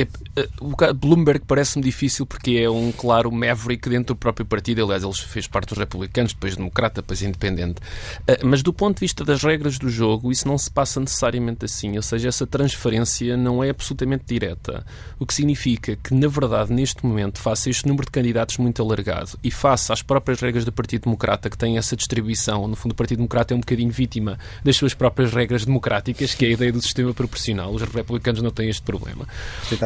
[0.00, 4.82] É, eh, o Bloomberg parece-me difícil porque é um claro maverick dentro do próprio partido.
[4.82, 7.80] Aliás, ele fez parte dos republicanos, depois democrata, depois independente.
[8.26, 11.66] Eh, mas do ponto de vista das regras do jogo, isso não se passa necessariamente
[11.66, 11.96] assim.
[11.96, 14.86] Ou seja, essa transferência não é absolutamente direta.
[15.18, 18.80] O que significa que, na verdade, neste momento, face a este número de candidatos muito
[18.82, 22.92] alargado e face às próprias regras do Partido Democrata, que tem essa distribuição, no fundo,
[22.92, 26.52] o Partido Democrata é um bocadinho vítima das suas próprias regras democráticas, que é a
[26.52, 27.70] ideia do sistema proporcional.
[27.72, 29.26] Os republicanos não têm este problema.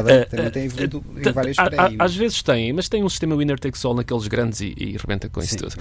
[0.05, 1.57] Também, também tem evoluído em várias
[1.99, 5.29] Às vezes tem, mas tem um sistema winner takes all naqueles grandes e, e rebenta
[5.29, 5.75] com isso tudo.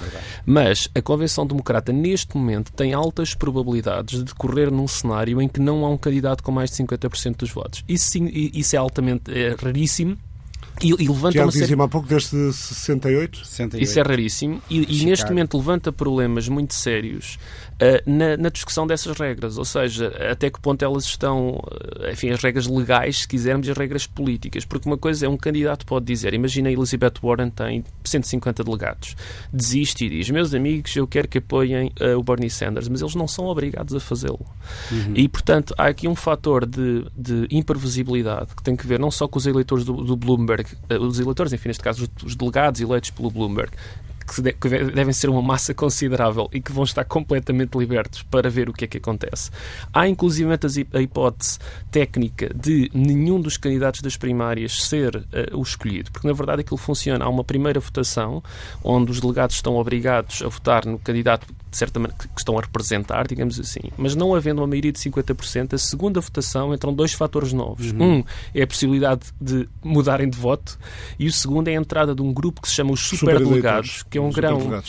[0.46, 5.60] Mas a Convenção Democrata, neste momento, tem altas probabilidades de decorrer num cenário em que
[5.60, 7.84] não há um candidato com mais de 50% dos votos.
[7.88, 10.16] Isso, isso é altamente é raríssimo
[10.82, 11.74] e, e levanta Já uma série...
[11.80, 13.46] há pouco, desde 68?
[13.46, 13.82] 68.
[13.82, 14.62] Isso é raríssimo.
[14.68, 17.38] E, e neste momento levanta problemas muito sérios
[17.74, 19.56] uh, na, na, discussão dessas regras.
[19.56, 23.70] Ou seja, até que ponto elas estão, uh, enfim, as regras legais, se quisermos, e
[23.70, 24.64] as regras políticas.
[24.64, 29.16] Porque uma coisa é, um candidato pode dizer, imagina Elizabeth Warren tem 150 delegados,
[29.52, 33.14] desiste e diz, meus amigos, eu quero que apoiem uh, o Bernie Sanders, mas eles
[33.14, 34.44] não são obrigados a fazê-lo.
[34.90, 35.12] Uhum.
[35.14, 39.28] E, portanto, há aqui um fator de, de imprevisibilidade que tem que ver não só
[39.28, 40.63] com os eleitores do, do Bloomberg,
[41.00, 43.72] os eleitores, enfim, neste caso os delegados eleitos pelo Bloomberg,
[44.26, 44.40] que
[44.94, 48.84] devem ser uma massa considerável e que vão estar completamente libertos para ver o que
[48.84, 49.50] é que acontece.
[49.92, 50.50] Há inclusive
[50.92, 51.58] a hipótese
[51.90, 56.78] técnica de nenhum dos candidatos das primárias ser uh, o escolhido, porque na verdade aquilo
[56.78, 57.24] funciona.
[57.24, 58.42] Há uma primeira votação
[58.82, 62.60] onde os delegados estão obrigados a votar no candidato de certa maneira, que estão a
[62.60, 63.80] representar, digamos assim.
[63.98, 67.90] Mas não havendo uma maioria de 50%, a segunda votação entram dois fatores novos.
[67.90, 68.18] Uhum.
[68.18, 70.78] Um é a possibilidade de mudarem de voto
[71.18, 74.10] e o segundo é a entrada de um grupo que se chama os superdelegados, super
[74.10, 74.82] que é um grão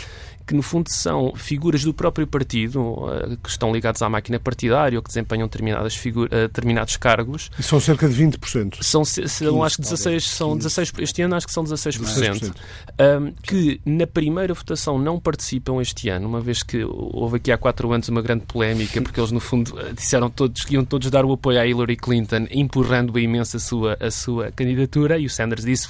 [0.45, 4.97] que no fundo são figuras do próprio partido eh, que estão ligados à máquina partidária
[4.97, 7.49] ou que desempenham determinadas eh, determinados cargos.
[7.57, 8.81] E são cerca de 20%.
[8.81, 12.01] São, são acho que 16, são 16, este ano acho que são 16%.
[12.01, 12.55] 16%.
[12.99, 17.57] Um, que na primeira votação não participam este ano, uma vez que houve aqui há
[17.57, 21.09] quatro anos uma grande polémica, porque eles no fundo eh, disseram todos que iam todos
[21.09, 25.25] dar o apoio à Hillary Clinton, empurrando a imensa a sua, a sua candidatura, e
[25.25, 25.89] o Sanders disse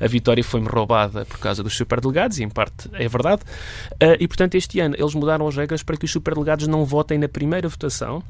[0.00, 3.42] a vitória foi-me roubada por causa dos superdelegados, e em parte é verdade.
[4.02, 7.18] Uh, e, portanto, este ano eles mudaram as regras para que os superdelegados não votem
[7.18, 8.22] na primeira votação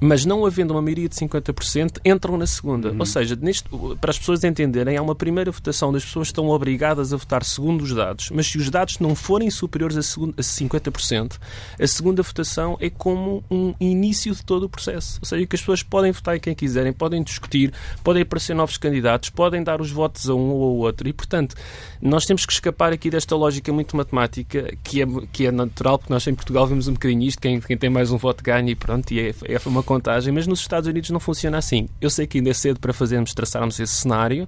[0.00, 2.90] mas não havendo uma maioria de 50%, entram na segunda.
[2.90, 2.96] Uhum.
[2.98, 3.68] Ou seja, neste,
[4.00, 7.82] para as pessoas entenderem, há uma primeira votação das pessoas estão obrigadas a votar segundo
[7.82, 11.38] os dados, mas se os dados não forem superiores a, a 50%,
[11.80, 15.18] a segunda votação é como um início de todo o processo.
[15.20, 18.76] Ou seja, que as pessoas podem votar em quem quiserem, podem discutir, podem aparecer novos
[18.76, 21.08] candidatos, podem dar os votos a um ou ao outro.
[21.08, 21.54] E, portanto,
[22.00, 26.12] nós temos que escapar aqui desta lógica muito matemática, que é, que é natural, porque
[26.12, 28.74] nós em Portugal vemos um bocadinho isto, quem, quem tem mais um voto ganha e
[28.74, 31.88] pronto, e é, é uma contagem, mas nos Estados Unidos não funciona assim.
[32.00, 34.46] Eu sei que ainda é cedo para fazermos, traçarmos esse cenário,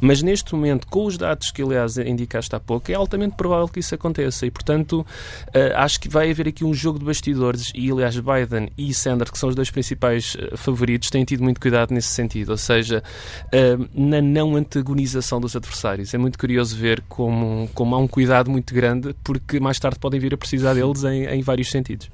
[0.00, 3.80] mas neste momento, com os dados que, aliás, indicaste há pouco, é altamente provável que
[3.80, 7.90] isso aconteça e, portanto, uh, acho que vai haver aqui um jogo de bastidores e,
[7.90, 11.92] aliás, Biden e Sanders, que são os dois principais uh, favoritos, têm tido muito cuidado
[11.92, 13.02] nesse sentido, ou seja,
[13.46, 16.12] uh, na não antagonização dos adversários.
[16.14, 20.18] É muito curioso ver como, como há um cuidado muito grande, porque mais tarde podem
[20.18, 22.10] vir a precisar deles em, em vários sentidos.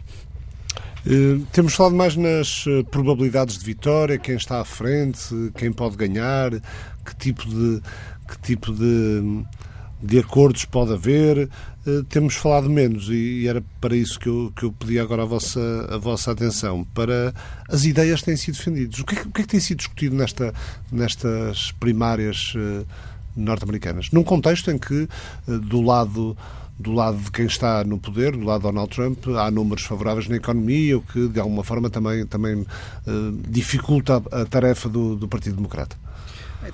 [1.06, 5.96] Eh, temos falado mais nas eh, probabilidades de vitória, quem está à frente, quem pode
[5.96, 6.50] ganhar,
[7.04, 7.82] que tipo de,
[8.26, 9.44] que tipo de,
[10.02, 11.50] de acordos pode haver.
[11.86, 15.26] Uh, temos falado menos e, era para isso que eu, que eu pedi agora a
[15.26, 17.34] vossa, a vossa atenção, para
[17.68, 18.98] as ideias que têm sido defendidas.
[19.00, 20.54] O que, é, o que, é que tem sido discutido nesta,
[20.90, 22.54] nestas primárias
[23.36, 24.10] norte-americanas?
[24.12, 25.06] Num contexto em que,
[25.46, 26.34] do lado
[26.78, 30.28] do lado de quem está no poder, do lado de Donald Trump, há números favoráveis
[30.28, 32.66] na economia, o que de alguma forma também, também uh,
[33.48, 35.96] dificulta a tarefa do, do Partido Democrata.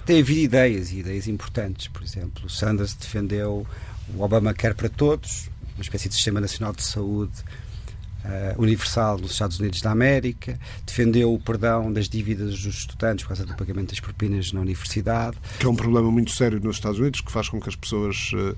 [0.07, 1.89] Tem havido ideias, e ideias importantes.
[1.89, 3.67] Por exemplo, Sanders defendeu
[4.15, 7.45] o Obama quer para todos, uma espécie de sistema nacional de saúde
[8.25, 13.29] uh, universal nos Estados Unidos da América, defendeu o perdão das dívidas dos estudantes por
[13.29, 15.37] causa do pagamento das propinas na universidade.
[15.59, 18.33] Que é um problema muito sério nos Estados Unidos, que faz com que as pessoas
[18.35, 18.57] uh,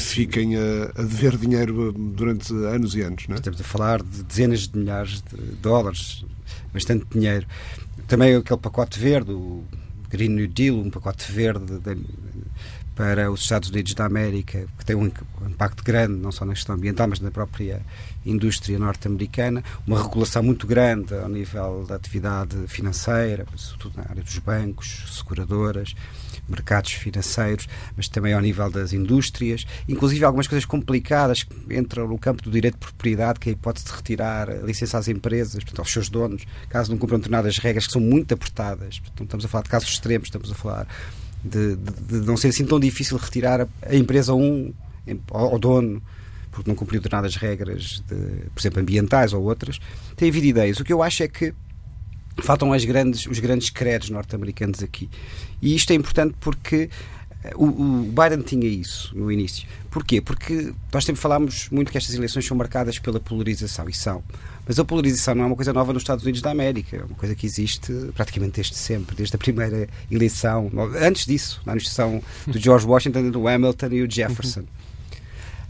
[0.00, 0.60] fiquem a,
[0.94, 3.26] a, dever dinheiro durante anos e anos.
[3.28, 3.38] Não é?
[3.38, 6.24] Estamos a falar de dezenas de milhares de dólares,
[6.72, 7.46] bastante dinheiro.
[8.06, 9.64] Também aquele pacote verde, o
[10.08, 11.96] Green New Deal, um pacote verde de,
[12.96, 15.06] para os Estados Unidos da América, que tem um
[15.46, 17.82] impacto grande, não só na questão ambiental, mas na própria
[18.24, 24.38] indústria norte-americana, uma regulação muito grande ao nível da atividade financeira, sobretudo na área dos
[24.38, 25.94] bancos, seguradoras,
[26.48, 32.18] mercados financeiros, mas também ao nível das indústrias, inclusive algumas coisas complicadas que entram no
[32.18, 35.62] campo do direito de propriedade, que é a hipótese de retirar a licença às empresas,
[35.62, 39.00] portanto, aos seus donos, caso não cumpram determinadas regras que são muito apertadas.
[39.00, 40.86] Portanto, estamos a falar de casos extremos, estamos a falar
[41.46, 44.72] de, de, de não ser assim tão difícil retirar a, a empresa um,
[45.30, 46.02] ao, ao dono
[46.56, 48.14] porque não cumpriu determinadas regras, de,
[48.54, 49.78] por exemplo, ambientais ou outras,
[50.16, 50.80] tem havido ideias.
[50.80, 51.52] O que eu acho é que
[52.38, 55.10] faltam as grandes, os grandes credos norte-americanos aqui.
[55.60, 56.88] E isto é importante porque
[57.54, 59.68] o, o, Biden tinha isso no início.
[59.90, 60.20] Porquê?
[60.20, 64.22] Porque nós sempre falámos muito que estas eleições são marcadas pela polarização, e são.
[64.66, 67.14] Mas a polarização não é uma coisa nova nos Estados Unidos da América, é uma
[67.14, 72.58] coisa que existe praticamente desde sempre, desde a primeira eleição, antes disso, na administração do
[72.58, 74.64] George Washington, do Hamilton e o Jefferson.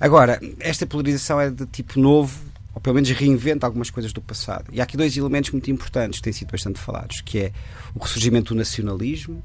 [0.00, 2.38] Agora, esta polarização é de tipo novo,
[2.74, 4.66] ou pelo menos reinventa algumas coisas do passado.
[4.72, 7.52] E há aqui dois elementos muito importantes que têm sido bastante falados, que é
[7.94, 9.42] o ressurgimento do nacionalismo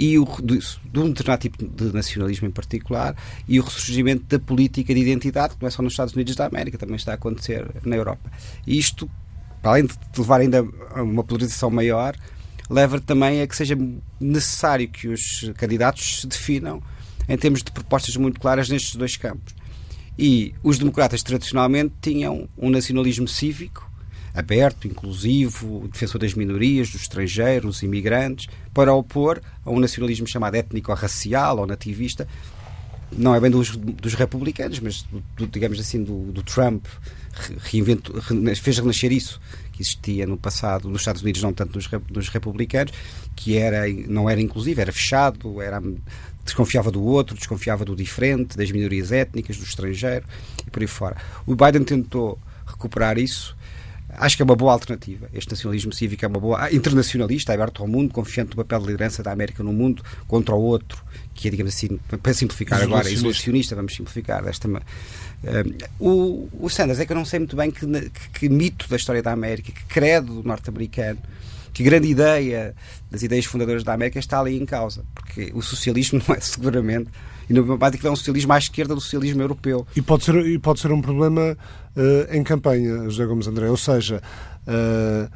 [0.00, 3.14] e o, de, de um determinado tipo de nacionalismo em particular
[3.46, 6.46] e o ressurgimento da política de identidade, que não é só nos Estados Unidos da
[6.46, 8.32] América, também está a acontecer na Europa.
[8.66, 9.10] E isto,
[9.62, 12.16] além de levar ainda a uma polarização maior,
[12.70, 13.76] leva também a que seja
[14.18, 16.82] necessário que os candidatos se definam
[17.28, 19.54] em termos de propostas muito claras nestes dois campos.
[20.18, 23.89] E os democratas tradicionalmente tinham um nacionalismo cívico
[24.34, 31.58] aberto, inclusivo, defensor das minorias, dos estrangeiros, imigrantes, para opor a um nacionalismo chamado étnico-racial
[31.58, 32.26] ou nativista,
[33.12, 35.04] não é bem dos, dos republicanos, mas
[35.36, 36.86] do, digamos assim do, do Trump
[37.58, 38.20] reinventou,
[38.56, 39.40] fez renascer isso
[39.72, 42.92] que existia no passado nos Estados Unidos, não tanto nos, nos republicanos,
[43.34, 45.82] que era não era inclusivo, era fechado, era
[46.44, 50.24] desconfiava do outro, desconfiava do diferente, das minorias étnicas, do estrangeiro
[50.66, 51.16] e por aí fora.
[51.46, 53.56] O Biden tentou recuperar isso.
[54.16, 55.28] Acho que é uma boa alternativa.
[55.32, 56.64] Este nacionalismo cívico é uma boa.
[56.64, 60.54] Ah, internacionalista, aberto ao mundo, confiante no papel de liderança da América no mundo contra
[60.54, 64.68] o outro, que é, digamos assim, para simplificar agora, isolacionista, vamos simplificar desta.
[64.68, 64.80] Um,
[65.98, 68.96] o, o Sanders é que eu não sei muito bem que, que, que mito da
[68.96, 71.18] história da América, que credo norte-americano
[71.72, 72.74] que grande ideia
[73.10, 77.10] das ideias fundadoras da América está ali em causa, porque o socialismo não é seguramente,
[77.50, 79.84] e no que é um socialismo à esquerda do socialismo europeu.
[79.96, 81.56] E pode ser, e pode ser um problema
[81.96, 84.22] uh, em campanha, José Gomes André, ou seja,
[84.68, 85.28] uh,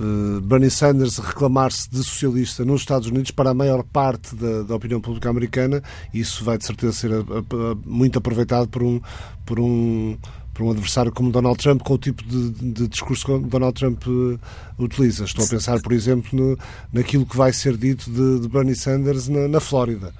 [0.00, 4.74] uh, Bernie Sanders reclamar-se de socialista nos Estados Unidos para a maior parte da, da
[4.74, 8.98] opinião pública americana, isso vai de certeza ser a, a, a, muito aproveitado por um,
[9.44, 10.16] por um
[10.54, 14.02] para um adversário como Donald Trump, com o tipo de, de discurso que Donald Trump
[14.06, 14.40] uh,
[14.78, 15.24] utiliza.
[15.24, 16.58] Estou a pensar, por exemplo, no,
[16.90, 20.14] naquilo que vai ser dito de, de Bernie Sanders na, na Flórida.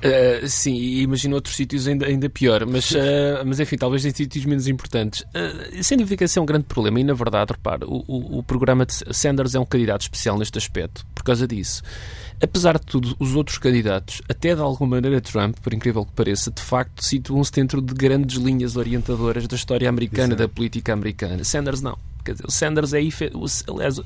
[0.00, 4.10] Uh, sim, e imagino outros sítios ainda, ainda pior, mas, uh, mas enfim, talvez em
[4.10, 5.20] sítios menos importantes.
[5.20, 8.38] Uh, sem dúvida que esse é um grande problema e, na verdade, repare, o, o,
[8.38, 11.82] o programa de Sanders é um candidato especial neste aspecto, por causa disso.
[12.42, 16.50] Apesar de tudo, os outros candidatos, até de alguma maneira Trump, por incrível que pareça,
[16.50, 20.42] de facto situam-se dentro de grandes linhas orientadoras da história americana, Exato.
[20.42, 21.44] da política americana.
[21.44, 21.98] Sanders não.
[22.24, 23.00] Quer dizer, o Sanders é.
[23.68, 24.00] Aliás,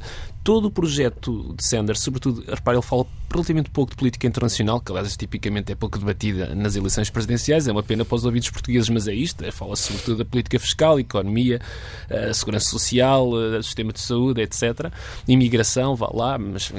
[0.44, 4.92] todo o projeto de Sanders, sobretudo, repare, ele fala relativamente pouco de política internacional, que
[4.92, 8.88] aliás tipicamente é pouco debatida nas eleições presidenciais, é uma pena para os ouvidos portugueses,
[8.90, 11.60] mas é isto, é, fala-se sobretudo da política fiscal, economia,
[12.08, 14.92] a segurança social, a sistema de saúde, etc.
[15.26, 16.70] Imigração, vá lá, mas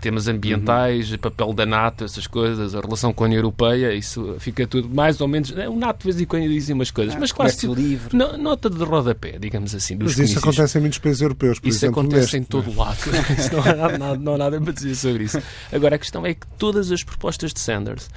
[0.00, 1.18] temas ambientais, uhum.
[1.18, 5.20] papel da NATO, essas coisas, a relação com a União Europeia, isso fica tudo mais
[5.20, 5.50] ou menos.
[5.50, 8.16] O NATO de vez em quando dizem umas coisas, ah, mas quase tudo, livre.
[8.16, 9.96] nota de rodapé, digamos assim.
[10.00, 12.00] mas isso acontece em muitos países europeus, por isso exemplo.
[12.00, 12.36] Isso acontece neste.
[12.38, 13.09] em todo lado.
[13.38, 15.42] Isso não, há nada, não há nada para dizer sobre isso.
[15.72, 18.08] Agora, a questão é que todas as propostas de Sanders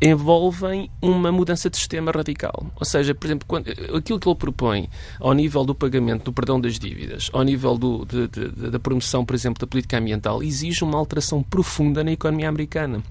[0.00, 2.66] envolvem uma mudança de sistema radical.
[2.76, 4.88] Ou seja, por exemplo, quando, aquilo que ele propõe
[5.20, 9.24] ao nível do pagamento, do perdão das dívidas, ao nível do, de, de, da promoção,
[9.24, 13.02] por exemplo, da política ambiental, exige uma alteração profunda na economia americana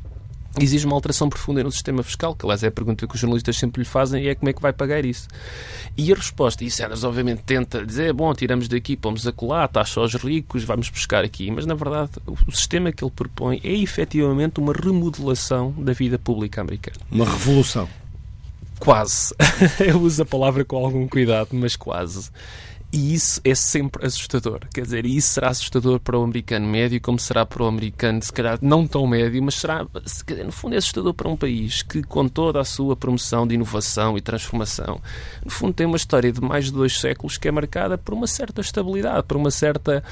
[0.60, 3.58] exige uma alteração profunda no sistema fiscal, que aliás é a pergunta que os jornalistas
[3.58, 5.28] sempre lhe fazem e é como é que vai pagar isso.
[5.98, 10.00] E a resposta, e Sanders obviamente tenta dizer, bom, tiramos daqui, pomos a colar, taxa
[10.00, 14.60] aos ricos, vamos buscar aqui, mas na verdade o sistema que ele propõe é efetivamente
[14.60, 16.98] uma remodelação da vida pública americana.
[17.12, 17.90] Uma revolução.
[18.80, 19.34] Quase.
[19.80, 22.30] Eu uso a palavra com algum cuidado, mas quase.
[22.96, 24.60] E isso é sempre assustador.
[24.72, 28.32] Quer dizer, isso será assustador para o americano médio, como será para o americano, se
[28.32, 29.84] calhar, não tão médio, mas será,
[30.46, 34.16] no fundo, é assustador para um país que, com toda a sua promoção de inovação
[34.16, 35.02] e transformação,
[35.44, 38.28] no fundo, tem uma história de mais de dois séculos que é marcada por uma
[38.28, 40.04] certa estabilidade, por uma certa.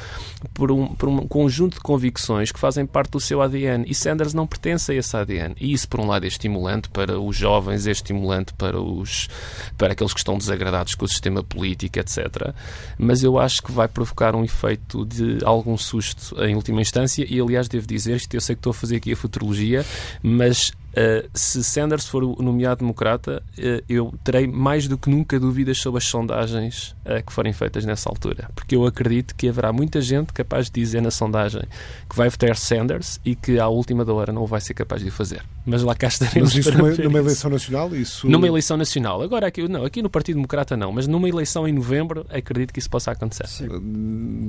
[0.52, 3.86] por um, por um conjunto de convicções que fazem parte do seu ADN.
[3.88, 5.54] E Sanders não pertence a esse ADN.
[5.62, 9.30] E isso, por um lado, é estimulante para os jovens, é estimulante para, os,
[9.78, 12.56] para aqueles que estão desagradados com o sistema político, etc
[12.98, 17.26] mas eu acho que vai provocar um efeito de algum susto em última instância.
[17.28, 19.86] E aliás, devo dizer isto, eu sei que estou a fazer aqui a futurologia,
[20.22, 25.78] mas Uh, se Sanders for nomeado democrata, uh, eu terei mais do que nunca dúvidas
[25.78, 28.50] sobre as sondagens uh, que forem feitas nessa altura.
[28.54, 31.62] Porque eu acredito que haverá muita gente capaz de dizer na sondagem
[32.10, 35.08] que vai votar Sanders e que à última da hora não vai ser capaz de
[35.08, 35.42] o fazer.
[35.66, 36.54] Mas lá cá estaremos.
[36.56, 37.96] Mas isso numa, numa eleição nacional?
[37.96, 38.28] Isso...
[38.28, 39.22] Numa eleição nacional.
[39.22, 42.80] Agora, aqui, não, aqui no Partido Democrata não, mas numa eleição em novembro, acredito que
[42.80, 43.46] isso possa acontecer.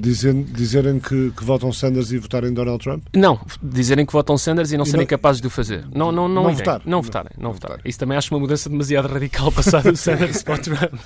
[0.01, 3.05] Dizer, dizerem que, que votam Sanders e votarem Donald Trump?
[3.15, 5.09] Não, dizerem que votam Sanders e não e serem não...
[5.09, 5.85] capazes de o fazer.
[5.95, 6.83] Não, não, não, não, votar.
[6.85, 7.31] não votarem.
[7.37, 7.81] Não, não votarem.
[7.85, 11.01] Isso também acho uma mudança demasiado radical passada do Sanders para o Trump.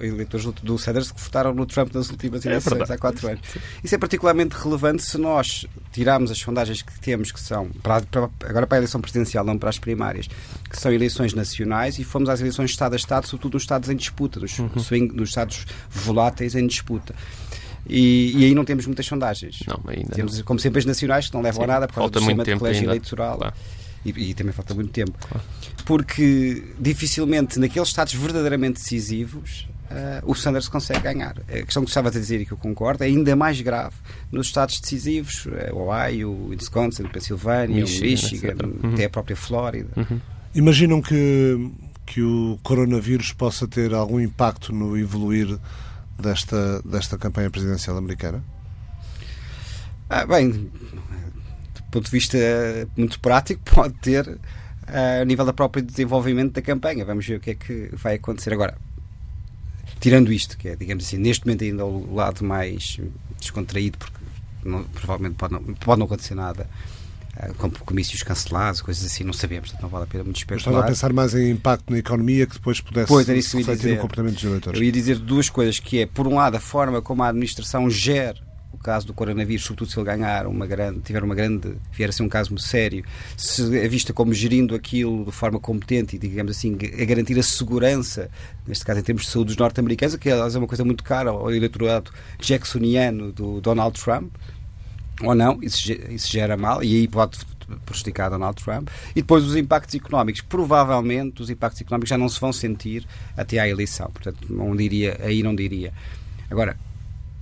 [0.00, 3.40] eleitores do Sanders que votaram no Trump nas últimas é eleições é há quatro anos.
[3.82, 8.30] Isso é particularmente relevante se nós tirarmos as sondagens que temos, que são para, para,
[8.48, 10.28] agora para a eleição presidencial, não para as primárias,
[10.68, 13.88] que são eleições nacionais, e fomos às eleições de Estado a Estado, sobretudo nos Estados
[13.88, 14.70] em disputa, nos, uhum.
[15.14, 17.14] nos Estados voláteis em disputa.
[17.86, 19.60] E, e, aí não temos muitas sondagens.
[19.66, 20.44] Não, ainda temos, não.
[20.44, 22.56] como sempre, as nacionais, que não levam Sim, a nada por causa do sistema de
[22.56, 22.92] colégio ainda.
[22.92, 23.38] eleitoral.
[23.38, 23.54] Claro.
[24.04, 25.12] E, e, também falta muito tempo.
[25.18, 25.44] Claro.
[25.84, 31.36] Porque dificilmente, naqueles estados verdadeiramente decisivos, uh, o Sanders consegue ganhar.
[31.48, 33.94] A questão que estava a dizer e que eu concordo é ainda mais grave
[34.30, 38.92] nos estados decisivos, uh, Ohio, Wisconsin, Pensilvânia, Michigan, Michigan uhum.
[38.92, 39.90] até a própria Flórida.
[39.96, 40.20] Uhum.
[40.54, 41.70] Imaginam que,
[42.04, 45.58] que o coronavírus possa ter algum impacto no evoluir
[46.18, 48.42] desta, desta campanha presidencial americana?
[50.10, 50.70] Ah, bem,
[51.92, 52.38] ponto de vista
[52.96, 57.04] muito prático, pode ter uh, a nível da própria desenvolvimento da campanha.
[57.04, 58.76] Vamos ver o que é que vai acontecer agora
[60.02, 62.98] tirando isto, que é, digamos assim, neste momento ainda o lado mais
[63.38, 64.18] descontraído, porque
[64.64, 66.68] não, provavelmente pode não, pode não acontecer nada,
[67.36, 70.58] uh, como comícios cancelados, coisas assim, não sabemos, portanto não vale a pena muito especular.
[70.58, 74.34] Estava a pensar mais em impacto na economia que depois pudesse pois, refletir no comportamento
[74.34, 74.80] dos eleitores.
[74.80, 77.88] Eu ia dizer duas coisas, que é, por um lado, a forma como a administração
[77.88, 82.12] gera caso do coronavírus, sobretudo se ele ganhar uma grande, tiver uma grande, vier a
[82.12, 83.04] ser um caso sério,
[83.36, 87.42] se é vista como gerindo aquilo de forma competente e, digamos assim, a garantir a
[87.42, 88.30] segurança,
[88.66, 91.52] neste caso em termos de saúde dos norte-americanos, que é uma coisa muito cara ao
[91.52, 92.10] eleitorado
[92.40, 94.32] jacksoniano do Donald Trump,
[95.22, 97.38] ou não, isso, isso gera mal, e aí pode
[97.84, 98.88] prejudicar Donald Trump.
[99.10, 100.40] E depois os impactos económicos.
[100.40, 103.06] Provavelmente os impactos económicos já não se vão sentir
[103.36, 104.10] até à eleição.
[104.10, 105.92] Portanto, não diria, aí não diria.
[106.50, 106.76] Agora,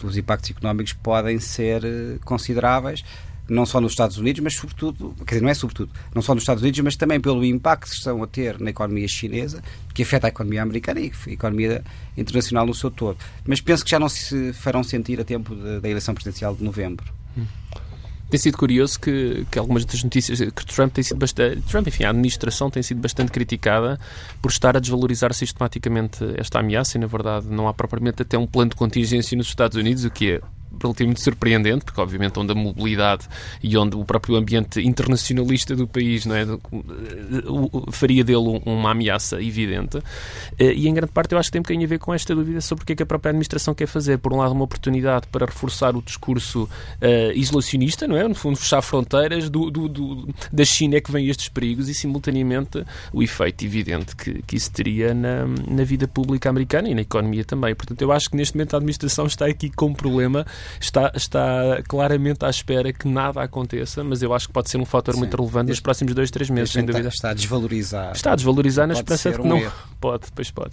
[0.03, 3.05] os impactos económicos podem ser eh, consideráveis
[3.51, 6.45] não só nos Estados Unidos, mas sobretudo, quer dizer, não é sobretudo, não só nos
[6.45, 9.61] Estados Unidos, mas também pelo impacto que estão a ter na economia chinesa,
[9.93, 11.83] que afeta a economia americana e a economia
[12.17, 13.19] internacional no seu todo.
[13.45, 17.13] Mas penso que já não se farão sentir a tempo da eleição presidencial de novembro.
[17.37, 17.45] Hum.
[18.31, 21.63] Tem sido curioso que, que algumas das notícias que Trump tem sido bastante.
[21.63, 23.99] Trump, enfim, a administração tem sido bastante criticada
[24.41, 28.47] por estar a desvalorizar sistematicamente esta ameaça e, na verdade, não há propriamente até um
[28.47, 30.41] plano de contingência nos Estados Unidos, o que é
[30.81, 33.27] relativamente surpreendente, porque obviamente onde a mobilidade
[33.63, 36.47] e onde o próprio ambiente internacionalista do país não é,
[37.91, 39.99] faria dele uma ameaça evidente.
[40.59, 42.35] Eh, e em grande parte eu acho que tem um bocadinho a ver com esta
[42.35, 44.19] dúvida sobre o que é que a própria administração quer fazer.
[44.19, 48.27] Por um lado, uma oportunidade para reforçar o discurso uh, isolacionista, não é?
[48.27, 51.95] No fundo, fechar fronteiras do, do, do, da China é que vêm estes perigos e,
[51.95, 57.03] simultaneamente, o efeito evidente que, que isso teria na, na vida pública americana e na
[57.03, 57.75] economia também.
[57.75, 60.47] Portanto, eu acho que neste momento a administração está aqui com um problema
[60.81, 64.85] está, está claramente à espera que nada aconteça, mas eu acho que pode ser um
[64.85, 65.21] fator Sim.
[65.21, 67.09] muito relevante este, nos próximos dois, três meses, sem dúvida.
[67.09, 68.13] Está a desvalorizar.
[68.13, 69.59] Está a desvalorizar na esperança de que um não.
[69.59, 69.73] Erro.
[70.01, 70.73] Pode, depois pode.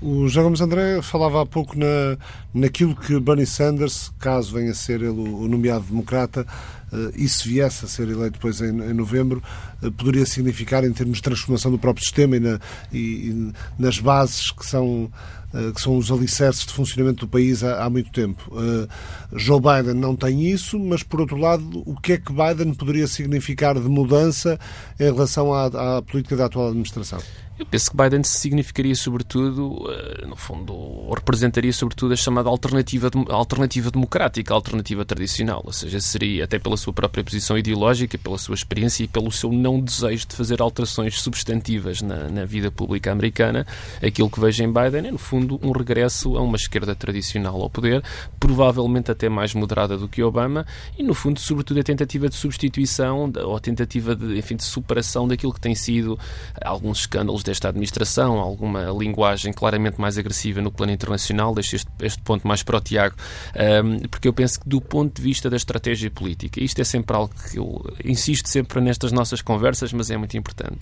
[0.00, 2.18] O João Gomes André falava há pouco na,
[2.52, 6.44] naquilo que Bernie Sanders, caso venha a ser ele o nomeado democrata,
[6.92, 9.40] uh, e se viesse a ser eleito depois em, em novembro,
[9.80, 12.60] uh, poderia significar em termos de transformação do próprio sistema e, na,
[12.92, 15.41] e, e nas bases que são eh,
[15.74, 18.50] que são os alicerces de funcionamento do país há, há muito tempo.
[18.50, 18.88] Uh,
[19.32, 23.06] Joe Biden não tem isso, mas, por outro lado, o que é que Biden poderia
[23.06, 24.58] significar de mudança
[24.98, 27.20] em relação à, à política da atual administração?
[27.62, 33.88] Eu penso que Biden significaria, sobretudo, eh, no fundo, representaria, sobretudo, a chamada alternativa, alternativa
[33.88, 35.62] democrática, a alternativa tradicional.
[35.64, 39.52] Ou seja, seria, até pela sua própria posição ideológica, pela sua experiência e pelo seu
[39.52, 43.64] não desejo de fazer alterações substantivas na, na vida pública americana,
[44.04, 47.70] aquilo que vejo em Biden é, no fundo, um regresso a uma esquerda tradicional ao
[47.70, 48.02] poder,
[48.40, 50.66] provavelmente até mais moderada do que Obama,
[50.98, 55.28] e, no fundo, sobretudo, a tentativa de substituição ou a tentativa de, enfim, de superação
[55.28, 56.18] daquilo que tem sido
[56.60, 61.54] alguns escândalos desta administração, alguma linguagem claramente mais agressiva no plano internacional.
[61.54, 63.14] Deixo este, este ponto mais para o Tiago,
[63.84, 67.14] um, porque eu penso que, do ponto de vista da estratégia política, isto é sempre
[67.14, 70.80] algo que eu insisto sempre nestas nossas conversas, mas é muito importante.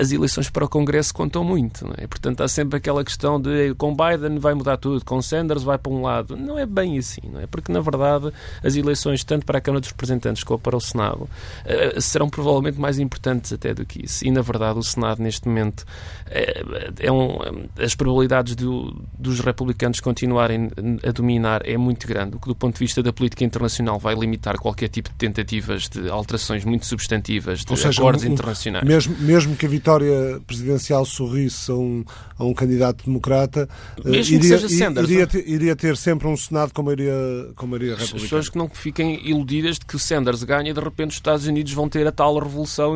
[0.00, 2.06] As eleições para o Congresso contam muito, é?
[2.06, 5.92] Portanto, há sempre aquela questão de com Biden vai mudar tudo, com Sanders vai para
[5.92, 6.36] um lado.
[6.36, 7.46] Não é bem assim, não é?
[7.46, 8.32] Porque, na verdade,
[8.62, 11.28] as eleições, tanto para a Câmara dos Representantes como para o Senado,
[11.64, 14.26] eh, serão provavelmente mais importantes até do que isso.
[14.26, 15.84] E, na verdade, o Senado, neste momento,
[16.26, 16.64] é,
[17.00, 17.38] é um,
[17.78, 20.70] as probabilidades do, dos republicanos continuarem
[21.06, 24.14] a dominar é muito grande, o que, do ponto de vista da política internacional, vai
[24.14, 28.86] limitar qualquer tipo de tentativas de alterações muito substantivas de Ou seja, acordos um, internacionais.
[28.86, 32.04] Mesmo, mesmo que a vitória presidencial sorrisse a um,
[32.38, 33.68] a um candidato democrata,
[34.04, 37.14] eh, mesmo iria, que seja Sanders, iria, ter, iria ter sempre um Senado com maioria,
[37.54, 38.16] com maioria republicana.
[38.16, 41.16] As pessoas que não fiquem iludidas de que o Sanders ganha e de repente os
[41.16, 42.92] Estados Unidos vão ter a tal revolução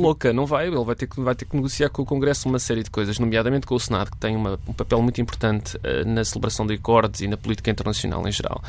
[0.00, 0.32] louca.
[0.32, 2.82] Não vai, ele vai ter que, vai ter que negociar com o Congresso uma série
[2.82, 6.24] de coisas, nomeadamente com o Senado, que tem uma, um papel muito importante uh, na
[6.24, 8.62] celebração de acordos e na política internacional em geral.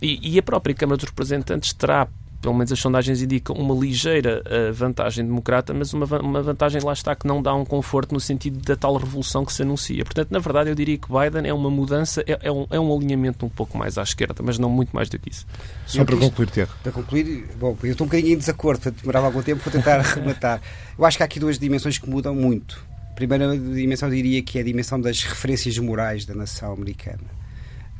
[0.00, 2.08] E, e a própria Câmara dos Representantes terá
[2.46, 6.92] pelo menos as sondagens indicam uma ligeira uh, vantagem democrata, mas uma, uma vantagem lá
[6.92, 10.04] está que não dá um conforto no sentido da tal revolução que se anuncia.
[10.04, 12.96] Portanto, na verdade, eu diria que Biden é uma mudança, é, é, um, é um
[12.96, 15.44] alinhamento um pouco mais à esquerda, mas não muito mais do que isso.
[15.88, 16.72] Só para concluir, Tiago.
[16.84, 19.98] Para concluir, bom, eu estou um bocadinho em desacordo, portanto, demorava algum tempo, vou tentar
[20.14, 20.62] rematar.
[20.96, 22.80] Eu acho que há aqui duas dimensões que mudam muito.
[23.10, 27.24] A primeira dimensão, eu diria que é a dimensão das referências morais da nação americana.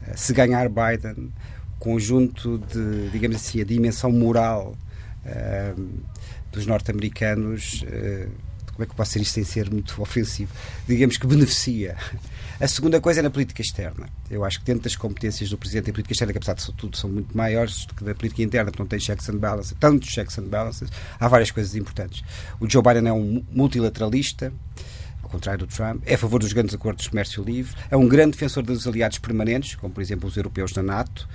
[0.06, 1.32] Eh, se ganhar Biden,
[1.78, 4.76] conjunto de, digamos assim, a dimensão moral
[5.24, 5.88] uh,
[6.52, 8.30] dos norte-americanos, uh,
[8.76, 10.52] como é que eu posso ser isto sem ser muito ofensivo?
[10.86, 11.96] Digamos que beneficia.
[12.60, 14.06] A segunda coisa é na política externa.
[14.30, 16.96] Eu acho que dentro das competências do Presidente, a política externa, que apesar de tudo
[16.96, 20.10] são muito maiores do que da política interna, porque não tem checks and balances, tantos
[20.10, 22.22] checks and balances, há várias coisas importantes.
[22.60, 24.52] O Joe Biden é um multilateralista,
[25.22, 28.06] ao contrário do Trump, é a favor dos grandes acordos de comércio livre, é um
[28.06, 31.26] grande defensor dos aliados permanentes, como por exemplo os europeus na NATO,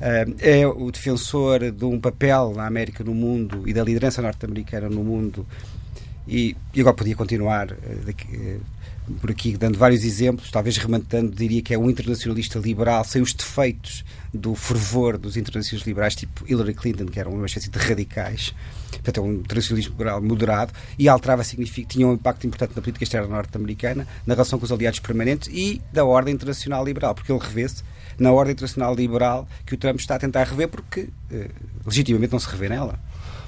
[0.00, 5.04] é o defensor de um papel na América no mundo e da liderança norte-americana no
[5.04, 5.46] mundo.
[6.26, 8.56] E, e, agora podia continuar eh, daqui, eh,
[9.20, 13.34] por aqui dando vários exemplos, talvez rematando, diria que é um internacionalista liberal sem os
[13.34, 18.54] defeitos do fervor dos internacionalistas liberais, tipo Hillary Clinton, que eram uma espécie de radicais.
[18.90, 23.04] Portanto, é um internacionalismo liberal moderado e alterava significa tinha um impacto importante na política
[23.04, 27.40] externa norte-americana, na relação com os aliados permanentes e da ordem internacional liberal, porque ele
[27.40, 27.82] revê-se
[28.18, 31.50] na ordem internacional liberal que o Trump está a tentar rever porque eh,
[31.86, 32.98] legitimamente não se revê nela.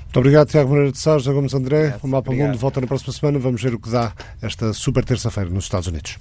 [0.05, 1.79] Muito obrigado, Tiago Moreira de Sá, José Gomes André.
[1.79, 2.49] Obrigado, o Mapa obrigado.
[2.49, 3.39] Mundo volta na próxima semana.
[3.39, 6.19] Vamos ver o que dá esta super terça-feira nos Estados Unidos.